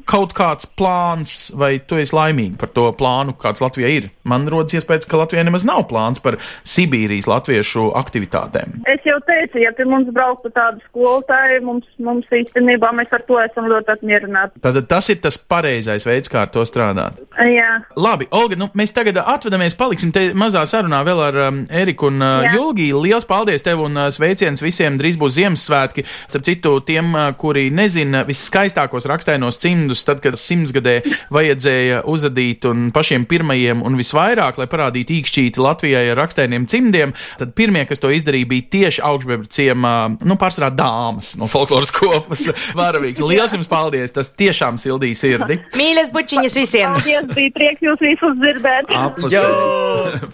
[0.09, 4.09] kaut kāds plāns, vai tu esi laimīgi par to plānu, kāds Latvijai ir.
[4.27, 8.81] Man rodas iespējas, ka Latvijai nemaz nav plāns par Sibīrijas latviešu aktivitātēm.
[8.91, 13.39] Es jau teicu, ja pie mums brauktu tādu skolotāju, mums, mums īstenībā mēs ar to
[13.41, 14.61] esam ļoti apmierināti.
[14.63, 17.21] Tad tas ir tas pareizais veids, kā ar to strādāt.
[17.47, 17.81] Jā.
[17.99, 22.21] Labi, Olga, nu, mēs tagad atvedamies, paliksim te mazā sarunā vēl ar um, Eriku un
[22.21, 22.49] uh.
[22.51, 23.01] Julgiju.
[23.05, 24.99] Liels paldies tev un uh, sveiciens visiem!
[25.01, 25.37] Drīz būs
[25.71, 26.05] Ziemassvētki.
[26.29, 31.01] Starp citu, tiem, kuri nezina viskaistākos rakstainos cimdus, tad, kad simtsgadē
[31.34, 37.53] vajadzēja uzadīt un pašiem pirmajiem un visvairāk, lai parādītu īkšķīti Latvijai ar rakstainiem cimdiem, tad
[37.57, 42.47] pirmie, kas to izdarīja, bija tieši augšbebru ciemā, nu, pārsvarā dāmas no folkloras kopas.
[42.79, 43.23] Varavīgs.
[43.23, 44.13] Liels jums paldies!
[44.15, 45.60] Tas tiešām sildīja sirdi.
[45.79, 46.97] Mīļas bučiņas visiem!
[46.97, 48.91] Paldies, bija prieks jūs visus dzirdēt.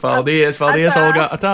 [0.01, 0.97] Paldies, paldies.
[0.97, 1.27] Olga.
[1.41, 1.53] Tā.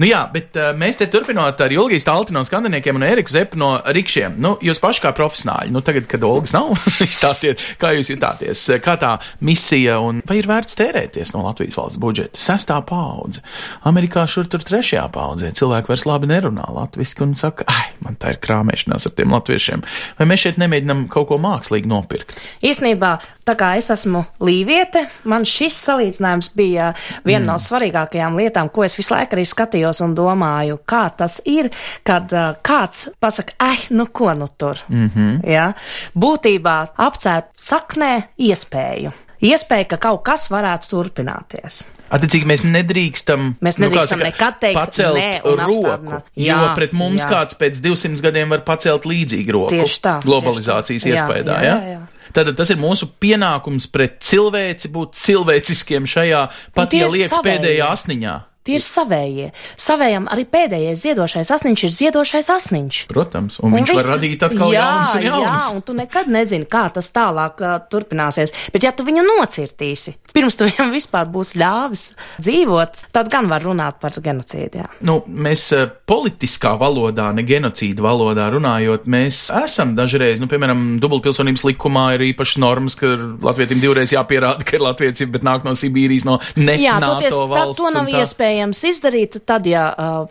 [0.00, 3.72] Nu jā, bet mēs te turpinot ar Julgijas Talti no skandiniekiem un Eriku Zepu no
[3.82, 4.36] rikšiem.
[4.42, 6.72] Nu, jūs paši kā profesionāļi, nu tagad, kad Olgas nav,
[7.08, 12.00] izstāstiet, kā jūs jutāties, kā tā misija un vai ir vērts tērēties no Latvijas valsts
[12.02, 12.40] budžeta.
[12.40, 13.42] Sestā paudze.
[13.88, 18.34] Amerikā šur tur trešajā paudzē cilvēki vairs labi nerunā latviski un saka, ai, man tā
[18.34, 19.84] ir krāmēšanās ar tiem latviešiem.
[20.20, 22.36] Vai mēs šeit nemēģinam kaut ko mākslīgi nopirkt?
[22.64, 23.12] Īsnībā,
[23.48, 26.92] tā kā es esmu līviete, man šis salīdzinājums bija
[27.26, 27.50] viena mm.
[27.50, 31.70] no svarīgākajām lietām, ko es visu laiku arī skatījos un domāju, kā tas ir,
[32.06, 32.52] kad uh,
[32.92, 34.76] kāds pasaka, eh, nu ko nu tur.
[34.88, 35.50] Mm -hmm.
[35.50, 35.72] ja?
[36.14, 39.12] Būtībā apcērt saknē iespēju.
[39.42, 41.84] Iespēja, ka kaut kas varētu turpināties.
[42.10, 46.22] Attiecīgi, mēs nedrīkstam, Mēs nu, nedrīkstam saka, nekad teikt pacelt nē un roku, apstādināt.
[46.36, 47.28] jo Jā, pret mums jā.
[47.28, 49.68] kāds pēc 200 gadiem var pacelt līdzīgu roku.
[49.68, 51.08] Tieši tā, Globalizācijas tieši tā.
[51.08, 51.74] Jā, iespējā, jā, ja?
[51.74, 52.00] jā, jā.
[52.32, 57.58] Tātad tas ir mūsu pienākums pret cilvēci būt cilvēciskiem šajā pat, ja liekas savējie.
[57.58, 58.51] pēdējā asniņā.
[58.62, 59.48] Tie ir savējie.
[59.80, 63.00] Savējam arī pēdējais ziedošais asniņš ir ziedošais asniņš.
[63.10, 65.66] Protams, un, un viņš viss- var radīt atkal jā, jaunas un jaunas.
[65.66, 68.54] Jā, un tu nekad nezini, kā tas tālāk uh, turpināsies.
[68.74, 72.04] Bet, ja tu viņu nocirtīsi, pirms tu viņam vispār būs ļāvis
[72.38, 74.82] dzīvot, tad gan var runāt par genocīdu.
[74.82, 74.86] Jā.
[75.04, 81.66] Nu, mēs eh, politiskā valodā, ne genocīda valodā runājot, mēs esam dažreiz, nu, piemēram, dubultpilsonības
[81.72, 83.10] likumā ir īpašas normas, ka
[83.42, 87.34] latvietim divreiz jāpierāda, ka ir latvieci, bet nāk no Sibīrijas, no ne Jā, NATO toties,
[87.34, 87.82] tā, valsts.
[87.82, 88.16] to nav tā.
[88.52, 89.36] Iespējams izdarīt.
[89.46, 89.84] Tad, ja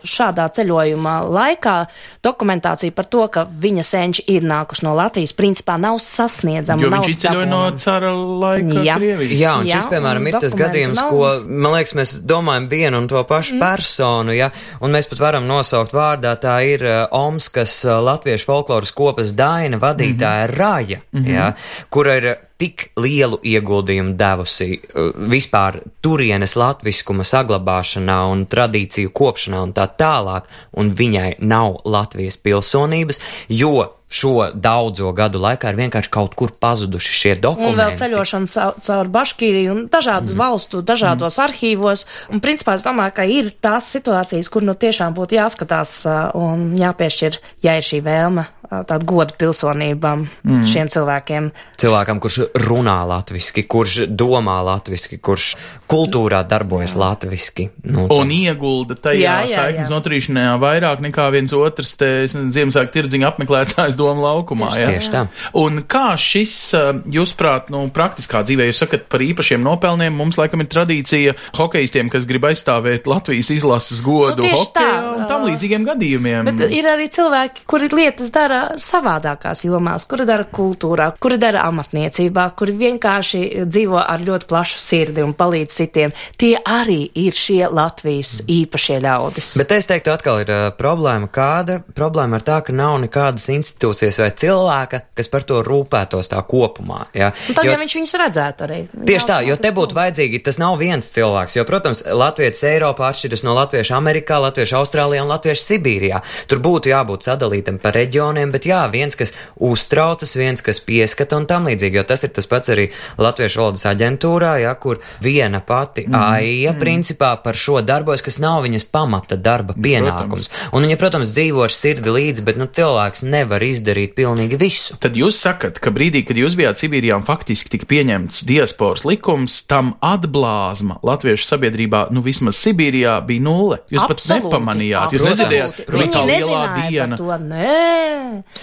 [0.04, 1.76] šādā ceļojuma laikā
[2.24, 6.82] dokumentācija par to, ka viņa senči ir nākuši no Latvijas, principā nav sasniedzama.
[6.82, 8.98] Jo nav viņš izceļoja no cara laika Jā.
[9.00, 9.40] Krievijas.
[9.40, 11.10] Jā, un Jā, šis, piemēram, un ir tas gadījums, nav.
[11.10, 13.64] ko, man liekas, mēs domājam vienu un to pašu mm.
[13.64, 18.94] personu, ja, un mēs pat varam nosaukt vārdā, tā ir uh, Omskas uh, latviešu folkloras
[18.96, 20.58] kopas daina vadītāja mm -hmm.
[20.58, 21.34] Raja, mm -hmm.
[21.34, 21.52] ja,
[21.90, 29.74] kura ir tik lielu ieguldījumu devusi uh, vispār turienes latviskuma saglabāšanā un tradīciju kopšanā un
[29.74, 30.46] tā tālāk,
[30.78, 33.20] un viņai nav Latvijas pilsonības,
[33.50, 33.74] jo
[34.12, 37.72] šo daudzo gadu laikā ir vienkārši kaut kur pazuduši šie dokumenti.
[37.72, 40.40] Un vēl ceļošana caur Baškīriju un dažādu mm.
[40.42, 41.44] valstu, dažādos mm.
[41.46, 42.06] arhīvos.
[42.30, 46.02] Un, principā, es domāju, ka ir tās situācijas, kur nu tiešām būtu jāskatās
[46.38, 50.64] un jāpiešķir, ja ir šī vēlme, tāda goda pilsonībām mm.
[50.68, 51.50] šiem cilvēkiem.
[51.80, 55.48] cilvēkam, kurš runā latviešu, kurš domā latviešu, kurš
[55.90, 57.68] kultūrā darbojas latviešu.
[57.88, 59.92] Nu, Un iegulda tajā Jā, jā, saiknes jā.
[59.92, 64.68] noturīšanā vairāk nekā viens otrs te Ziemassvētku tirdziņa apmeklētājs doma laukumā.
[64.74, 64.90] Tieši- jā?
[64.92, 65.22] tieši tā.
[65.62, 70.60] Un kā šis, uh, jūsuprāt, nu, praktiskā dzīvē, jūs sakat par īpašiem nopelniem, mums laikam
[70.64, 75.14] ir tradīcija hokeistiem, kas grib aizstāvēt Latvijas izlases godu Nu, tieši hokejā tā.
[75.16, 76.44] un tam līdzīgiem gadījumiem.
[76.50, 82.48] Bet ir arī cilvēki, kuri lietas dara savādākās jomās, kuri dara kultūrā, kuri dara amatniecībā,
[82.58, 86.10] kuri vienkārši dzīvo ar ļoti plašu sirdi un palīdz citiem.
[86.40, 89.52] Tie arī ir šie Latvijas īpašie ļaudis.
[89.60, 91.82] Bet es teiktu, atkal ir uh, problēma kāda.
[91.94, 93.91] Problēma ir tā, ka nav nekādas institūcijas
[94.22, 97.04] vai cilvēka, kas par to rūpētos tā kopumā.
[97.14, 97.32] Ja?
[97.48, 98.78] Un tad, Jo- ja viņš viņus redzētu arī.
[99.06, 103.10] Tieši tā, jo tas te būtu vajadzīgi, tas nav viens cilvēks, jo, protams, Latvijas Eiropā
[103.12, 106.22] atšķiras no Latviešu Amerikā, Latviešu Austrālijā un Latviešu Sibīrijā.
[106.50, 111.46] Tur būtu jābūt sadalītam pa reģioniem, bet jā, viens, kas uztraucas, viens, kas pieskata un
[111.50, 116.06] tam līdzīgi, jo tas ir tas pats arī Latviešu valodas aģentūrā, ja, kur viena pati
[116.06, 116.80] mm, aija mm.
[116.82, 120.50] principā par šo darbojas, kas nav viņas pamata darba pienākums.
[120.72, 123.71] Un viņa, protams, dzīvo ar sirdi līdzi, bet, nu, cilvēks nevar izdarīt
[124.16, 124.98] pilnīgi visu.
[125.02, 129.62] Tad jūs sakat, ka brīdī, kad jūs bijāt Sibīrijā un faktiski tika pieņemts diasporas likums,
[129.70, 133.80] tam atblāzma latviešu sabiedrībā, nu vismaz Sibīrijā, bija nulle.
[133.92, 137.18] Jūs pat Absolūti, nepamanījāt, jūs nedzirdējāt, ka tā lielā diena.
[137.18, 137.32] to.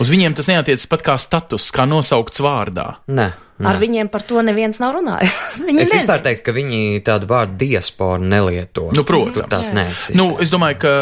[0.04, 2.92] Uz viņiem tas neatiecas pat kā status, kā nosaukts vārdā.
[3.10, 3.32] Nē.
[3.60, 5.36] Ar viņiem par to neviens nav runājis.
[5.68, 8.86] Viņi Es vispār teiktu, ka viņi tādu vārdu diasporu nelieto.
[8.96, 9.50] Nu, protams.
[9.52, 10.16] Tas neeksistē.
[10.16, 10.94] Nu, es domāju, ka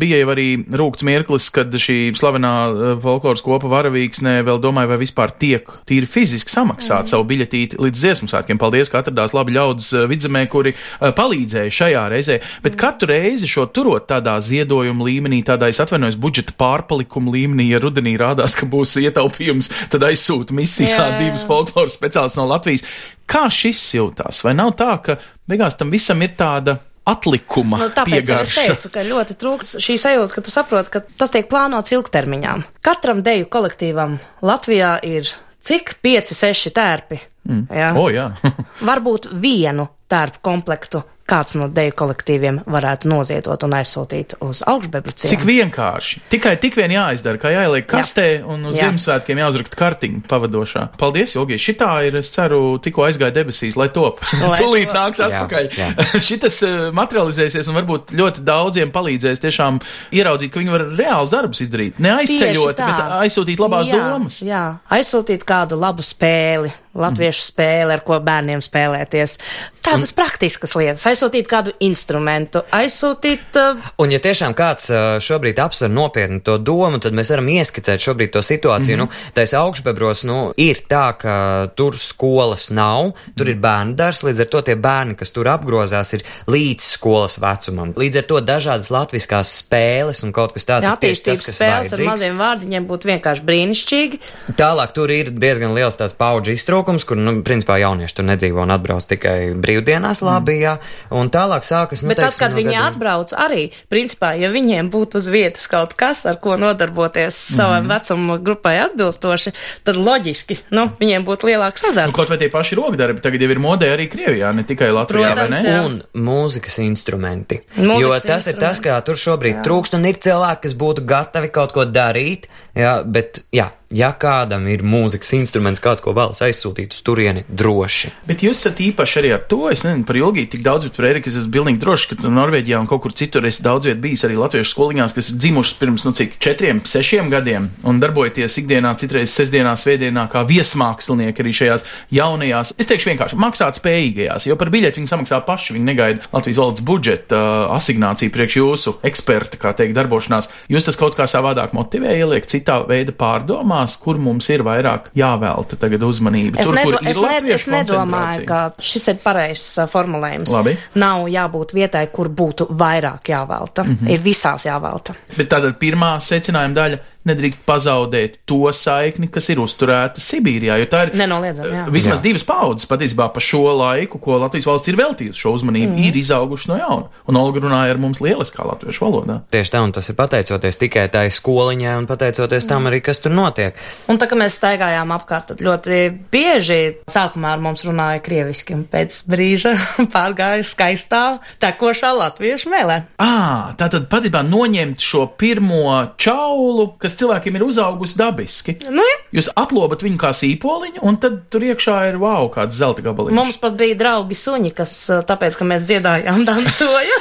[0.00, 0.46] bija jau arī
[0.80, 6.08] rūkts mirklis, kad šī slavenā eh, folkloras kopa varavīksne vēl domāja, vai vispār tiek tīri
[6.10, 7.10] fiziski samaksāt mm.
[7.12, 8.58] savu biļetīti līdz dziesmu svētkiem.
[8.58, 12.40] Paldies, ka atradās labi ļaudis eh, vidzemē, kuri eh, palīdzēja šajā reizē.
[12.66, 17.82] Bet katru reizi šo turot tādā ziedojuma līmenī, tādā es atvainojos budžeta pārpalikuma līmenī, ja
[17.82, 21.18] rudenī rādās, ka būs ietaupījums, tad aizsūta misijā Jā, jā, jā.
[21.22, 22.86] divus folkloras speciālistus no Latvijas.
[23.30, 24.42] Kā šis jūtās?
[24.46, 25.18] Vai nav tā, ka
[25.50, 26.78] beigās tam visam ir tāda
[27.10, 28.64] atlikuma Nu, tāpēc jau es piegarša?
[28.68, 32.56] teicu, ka ļoti trūks šī sajūta, ka tu saproti, ka tas tiek plānots ilgtermiņā.
[32.86, 35.30] Katram deju kolektīvam Latvijā ir
[35.64, 37.20] cik 5, 6 tērpi.
[37.48, 37.64] Mm.
[37.72, 37.88] Jā.
[37.98, 38.28] O, jā.
[38.90, 45.30] Varbūt vienu tērpu komplektu kāds no deju kolektīviem varētu noziedot un aizsūtīt uz augšbebruciem.
[45.32, 46.22] Cik vienkārši.
[46.32, 48.88] Tikai tik vien jāizdara, kā jāieliek kastē un uz Jā.
[48.88, 50.84] Ziemassvētkiem jāuzraksta kartiņa pavadošā.
[51.00, 51.58] Paldies, Ilgi.
[51.60, 54.22] Šitā ir, es ceru, tikko aizgāja debesīs, lai top.
[54.58, 55.70] Tūlīt nāks Jā, atpakaļ.
[55.78, 55.88] jā.
[56.30, 59.80] Šitas eh, materializēsies un varbūt ļoti daudziem palīdzēs tiešām
[60.16, 62.00] ieraudzīt, ka viņi var reāls darbus izdarīt.
[62.02, 64.40] Neaizceļot, bet aizsūtīt labās jā, domas.
[64.46, 69.36] Jā, aizsūtīt kādu labu spēli, latviešu spēli, ar ko bērniem spēlēties.
[69.80, 70.16] Tādas mm.
[70.18, 73.56] praktiskas lietas, aizsūtīt kādu instrumentu, aizsūtīt.
[73.56, 78.02] Uh, Un, ja tiešām kāds ā, šobrīd apsver nopietni to domu, tad mēs varam ieskicēt
[78.02, 78.96] šobrīd to situāciju.
[78.96, 79.22] Mm -hmm.
[79.30, 84.40] Nu, tais augšbebros, nu, ir tā, ka tur skolas nav, tur ir bērnu dārs, līdz
[84.40, 87.94] ar to tie bērni, kas tur apgrozās, ir līdz skolas vecumam.
[87.96, 91.98] Līdz ar to dažādas latviskās spēles un kaut kas tāds tas, attīstības kas spēles ar
[91.98, 92.10] vajadzīgs.
[92.10, 94.20] maziem vārdiņiem būtu vienkārši brīnišķīgi.
[94.56, 98.70] Tālāk tur ir diezgan liels tās paudžu iztrūkums, kur, nu, principā jaunieši tur nedzīvo un
[98.70, 100.78] atbrauc tikai brīvdienās Latvijā.
[101.10, 104.50] Un tālāk sākas, nu, Bet tad, teiksim, kad no viņi gadiem- atbrauc, arī, principā, ja
[104.50, 107.56] viņiem būtu uz vietas kaut kas, ar ko nodarboties Mhm.
[107.56, 109.52] savam vecuma grupai atbilstoši,
[109.84, 112.12] tad loģiski, nu, viņiem būtu lielāks Nu, azarts.
[112.14, 115.56] kaut vai tie paši rokdarbi tagad jau ir modē arī Krievijā, ne tikai Latvijā, Protams,
[115.56, 115.68] vai ne?
[115.70, 115.84] jā.
[115.84, 117.60] Un mūzikas instrumenti.
[117.76, 121.50] Mūzikas jo tas ir tas, kā tur šobrīd trūkst, un ir cilvēki, kas būtu gatavi
[121.52, 122.44] kaut ko darīt.
[122.76, 128.12] Jā, bet, jā, ja kādam ir mūzikas instruments, kāds ko vēlas aizsūtīt uz turieni, droši.
[128.28, 129.64] Bet jūs esat īpaši arī ar to.
[129.72, 132.78] Es nezinu par ilgi tik daudz, bet par Eriku es esmu pilnīgi drošs, ka Norvēģijā
[132.78, 136.06] un kaut kur citur es daudz viet bijis arī latviešu skoliņās, kas ir dzimušas pirms,
[136.06, 141.86] nu, cik četriem, sešiem gadiem un darbojoties ikdienā, citreiz sestdienā, svētdienā, kā viesmākslinieki arī šajās
[142.14, 146.62] jaunajās, es teikšu vienkārši maksāt spējīgajās, jo par biļeti viņi samaksā paši, viņi negaida Latvijas
[146.62, 150.50] valsts budžeta uh, asignāciju priekš jūsu eksperta, kā teikt, darbošanās.
[150.70, 155.78] Jūs tas kaut kā savādāk motivē, ieliek citā veida pārdomās, kur mums ir vairāk jāvelta
[155.80, 156.60] tagad uzmanība.
[156.60, 160.52] Es, Tur, nedo, es, ne, es nedomāju, ka šis ir pareizs uh, formulējums.
[160.54, 160.76] Labi.
[161.00, 163.84] Nav jābūt vietai, kur būtu vairāk jāvelta.
[163.84, 163.96] Mm.
[163.96, 164.12] -hmm.
[164.14, 165.16] Ir visās jāvelta.
[165.36, 170.78] Bet tātad pirmā secinājuma daļa nedrīkst pazaudēt to saikni, kas ir uzturēta Sibīrijā.
[170.80, 171.84] Jo tā ir Nenoliedzami, jā.
[171.92, 172.24] vismaz Jā.
[172.28, 176.08] divas paudzes patiesībā pa šo laiku, ko Latvijas valsts ir veltījusi šo uzmanību, mm.
[176.08, 177.10] ir izauguši no jauna.
[177.28, 179.40] Un Olga runāja ar mums lieliskā latviešu valodā.
[179.52, 183.34] Tieši tā, un tas ir pateicoties tikai tai skoliņai un pateicoties tam arī, kas tur
[183.36, 183.78] notiek.
[184.10, 186.00] Un tā kā mēs staigājām apkārt, tad ļoti
[186.32, 186.80] bieži
[187.10, 189.74] sākumā ar mums runāja krieviski, un pēc brīža
[190.14, 191.22] pārgāja skaistā,
[191.62, 193.00] tekošā latviešu mēlē.
[193.20, 198.76] À, tā tad patiesībā noņemt šo pirmo čaulu, kas cilvēkiem ir uzaugusi dabiski.
[198.90, 199.18] Nu, ja.
[199.40, 203.36] Jūs atlobat viņu kā sīpoliņu, un tad tur iekšā ir wow, kāds zelta gabaliņš.
[203.36, 204.94] Mums pat bija draugi suņi, kas,
[205.28, 207.20] tāpēc, ka mēs dziedājām, dancoja.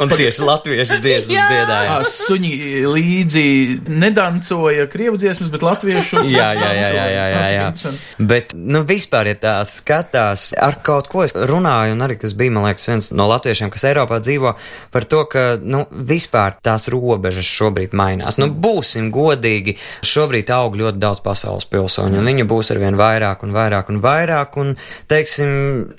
[0.00, 1.44] Un tieši latviešu dziesmas Jā.
[1.50, 1.94] dziedāja.
[2.08, 2.52] Suņi
[2.88, 3.44] līdzi
[3.90, 6.24] nedancoja krievu dziesmas, bet latviešu.
[6.34, 7.92] Jā, jā, jā, jā, jā, jā, jā.
[8.18, 12.54] Bet, nu, vispār, ja tā skatās, ar kaut ko es runāju, un arī, kas bija,
[12.54, 14.54] man liekas, viens no latviešiem, kas Eiropā dzīvo,
[14.94, 18.38] par to, ka, nu, vispār tās robežas šobrīd mainās.
[18.40, 23.54] Nu, būsim godīgi, šobrīd aug ļoti daudz pasaules pilsoņu, un viņu būs arvien vairāk un
[23.54, 24.74] vairāk un vairāk, un,
[25.10, 25.50] teiksim,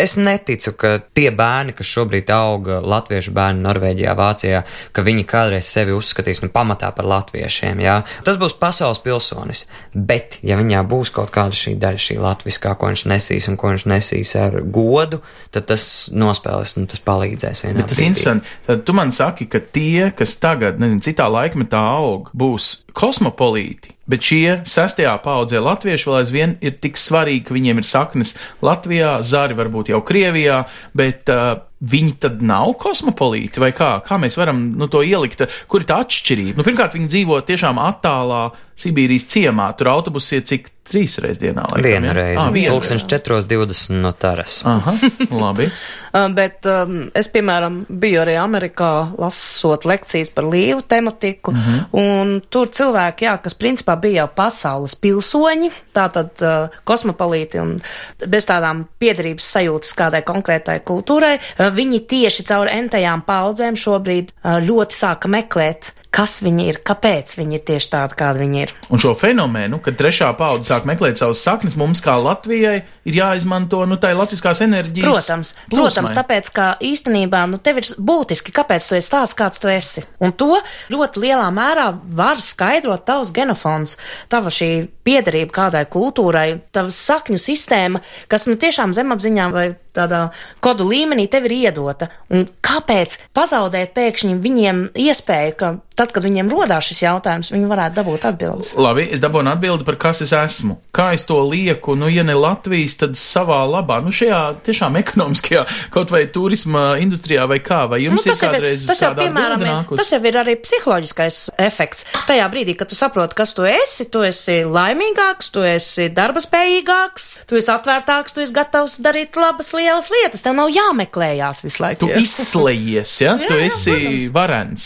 [0.02, 4.64] es neticu, ka tie bērni, kas šobrīd auga latviešu bērni Norvēģijā, Vācijā,
[4.96, 8.00] ka viņi kādreiz sevi uzskatīs, nu, pamatā par latviešiem, jā.
[8.28, 12.92] Tas būs pasaules pilsonis, bet, ja viņā būs kaut kāda šī daļa, šī latviskā, ko
[12.92, 15.22] viņš nesīs un ko viņš nesīs ar godu,
[15.56, 18.56] tad tas nospēlēs, nu, tas palīdzēs vienā Bet tas ir interesanti.
[18.68, 23.94] Tad tu man saki, ka tie, kas tagad, nezinu, citā laikmetā aug, būs kosmopolīti.
[24.06, 29.16] Bet šie sestajā paudzē latvieši vēl aizvien ir tik svarīgi, ka viņiem ir saknes Latvijā,
[29.26, 30.60] zari varbūt jau Krievijā,
[30.94, 33.96] bet uh, viņi tad nav kosmopolīti vai kā?
[34.06, 35.42] Kā mēs varam nu, to ielikt?
[35.72, 36.60] Kur ir tā atšķirība?
[36.60, 38.44] Nu, pirmkārt, viņi dzīvo tiešām attālā
[38.78, 39.72] Sibīrijas ciemā.
[39.80, 41.66] Tur autobuss ir cik trīs reizes dienā.
[41.72, 42.42] Laikam, Vienu reizi.
[42.44, 44.62] Ah, vienu Pulkstenis 4.20 no taras.
[44.70, 44.96] Aha,
[45.32, 45.70] labi.
[46.16, 48.88] Uh, Bet um, es, piemēram, biju arī Amerikā,
[49.20, 51.82] lasot lekcijas par līvu tematiku, mm -hmm.
[52.00, 57.82] un tur cilvēki, jā, kas principā bija jau pasaules pilsoņi, tātad uh, kosmopolīti un
[58.28, 64.64] bez tādām piedarības sajūtas kādai konkrētai kultūrai, uh, viņi tieši caur entajām paudzēm šobrīd uh,
[64.64, 68.74] ļoti sāka meklēt, kas viņi ir, kāpēc viņi ir tieši tādi, kādi viņi ir.
[68.94, 73.82] Un šo fenomenu, kad trešā paudze sāk meklēt savas saknes, mums kā Latvijai ir jāizmanto
[73.90, 75.10] nu, tā latviskās enerģijas.
[75.10, 76.16] Protams, protams, plūsmai.
[76.22, 80.06] tāpēc, ka īstenībā nu, tev ir būtiski, kāpēc tu esi tāds, kāds tu esi.
[80.24, 80.56] Un to
[80.94, 83.98] ļoti lielā mērā var skaidrot tavs genofons,
[84.32, 84.72] tava šī
[85.06, 88.02] piederība kādai kultūrai, tavs sakņu sistēma,
[88.32, 90.30] kas nu tiešām zemapziņā vai tādā
[90.64, 92.10] kodu līmenī tev ir iedota.
[92.34, 95.76] Un kāpēc pazaudēt pēkšņi viņiem iespēju, ka
[96.06, 98.74] tad, kad viņiem rodās šis jautājums, viņi varētu dabūt atbildes?
[98.78, 100.78] Labi, es dabūju atbildi par kas es esmu.
[100.96, 105.66] Kā es to lieku, nu, ja ne Latvijas, tad savā labā, nu, šajā tiešām ekonomiskajā,
[105.94, 109.02] kaut vai turisma industrijā vai kā, vai jums Nu, ir tas, jau ir, kādreiz tas,
[109.04, 112.06] jau, piemēram, ir, tas jau ir arī psiholoģiskais efekts.
[112.30, 117.60] Tajā brīdī, kad tu saproti, kas tu esi, tu esi laimīgāks, tu esi darbaspējīgāks, tu
[117.60, 120.46] esi atvērtāks, tu esi gatavs darīt labas, lielas lietas.
[120.46, 122.06] Tev nav jāmeklējās visu laiku.
[122.06, 123.36] Tu izslēdzies, ja?
[123.46, 124.32] Jā, tu jā, esi protams.
[124.36, 124.86] varens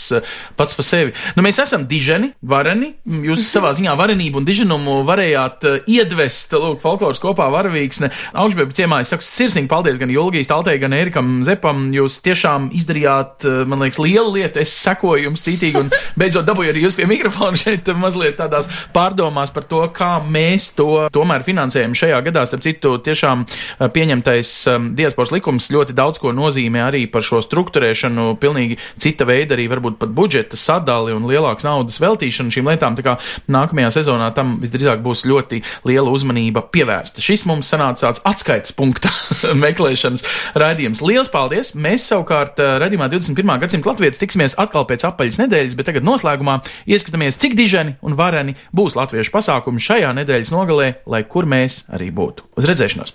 [0.58, 1.09] pats par sevi.
[1.36, 2.92] Nu, mēs esam diženi, vareni.
[3.26, 8.10] Jūs savā ziņā varenību un diženumu varējāt uh, iedvest, lūk, folkloras kopā varavīksne.
[8.40, 11.88] Augšbēba ciemā es saku sirsnīgi paldies gan Julgijas Taltei, gan Erikam Zepam.
[11.94, 14.62] Jūs tiešām izdarījāt, uh, man liekas, lielu lietu.
[14.62, 18.70] Es sekoju jums citīgi un beidzot dabūju arī jūs pie mikrofona šeit uh, mazliet tādās
[18.94, 22.46] pārdomās par to, kā mēs to tomēr finansējam šajā gadā.
[22.48, 23.44] Starp citu, tiešām
[23.94, 24.54] pieņemtais
[24.96, 29.98] diasporas likums ļoti daudz ko nozīmē arī par šo struktūrēšanu, pilnīgi cita veida arī varbūt
[30.00, 30.58] pat budžeta
[30.90, 32.96] sadali un lielāks naudas veltīšanu šīm lietām.
[32.98, 33.16] Tā kā
[33.50, 37.22] nākamajā sezonā tam visdrīzāk būs ļoti liela uzmanība pievērsta.
[37.22, 39.12] Šis mums sanāca tāds atskaites punkta
[39.64, 40.24] meklēšanas
[40.58, 41.02] raidījums.
[41.04, 41.74] Lielas paldies!
[41.78, 43.54] Mēs savukārt uh, raidījumā 21.
[43.62, 46.60] gadsimta latviešu tiksimies atkal pēc apaļas nedēļas, bet tagad noslēgumā
[46.90, 52.10] ieskatāmies, cik diženi un vareni būs latviešu pasākumi šajā nedēļas nogalē, lai kur mēs arī
[52.14, 52.50] būtu.
[52.58, 53.14] Uz redzēšanos!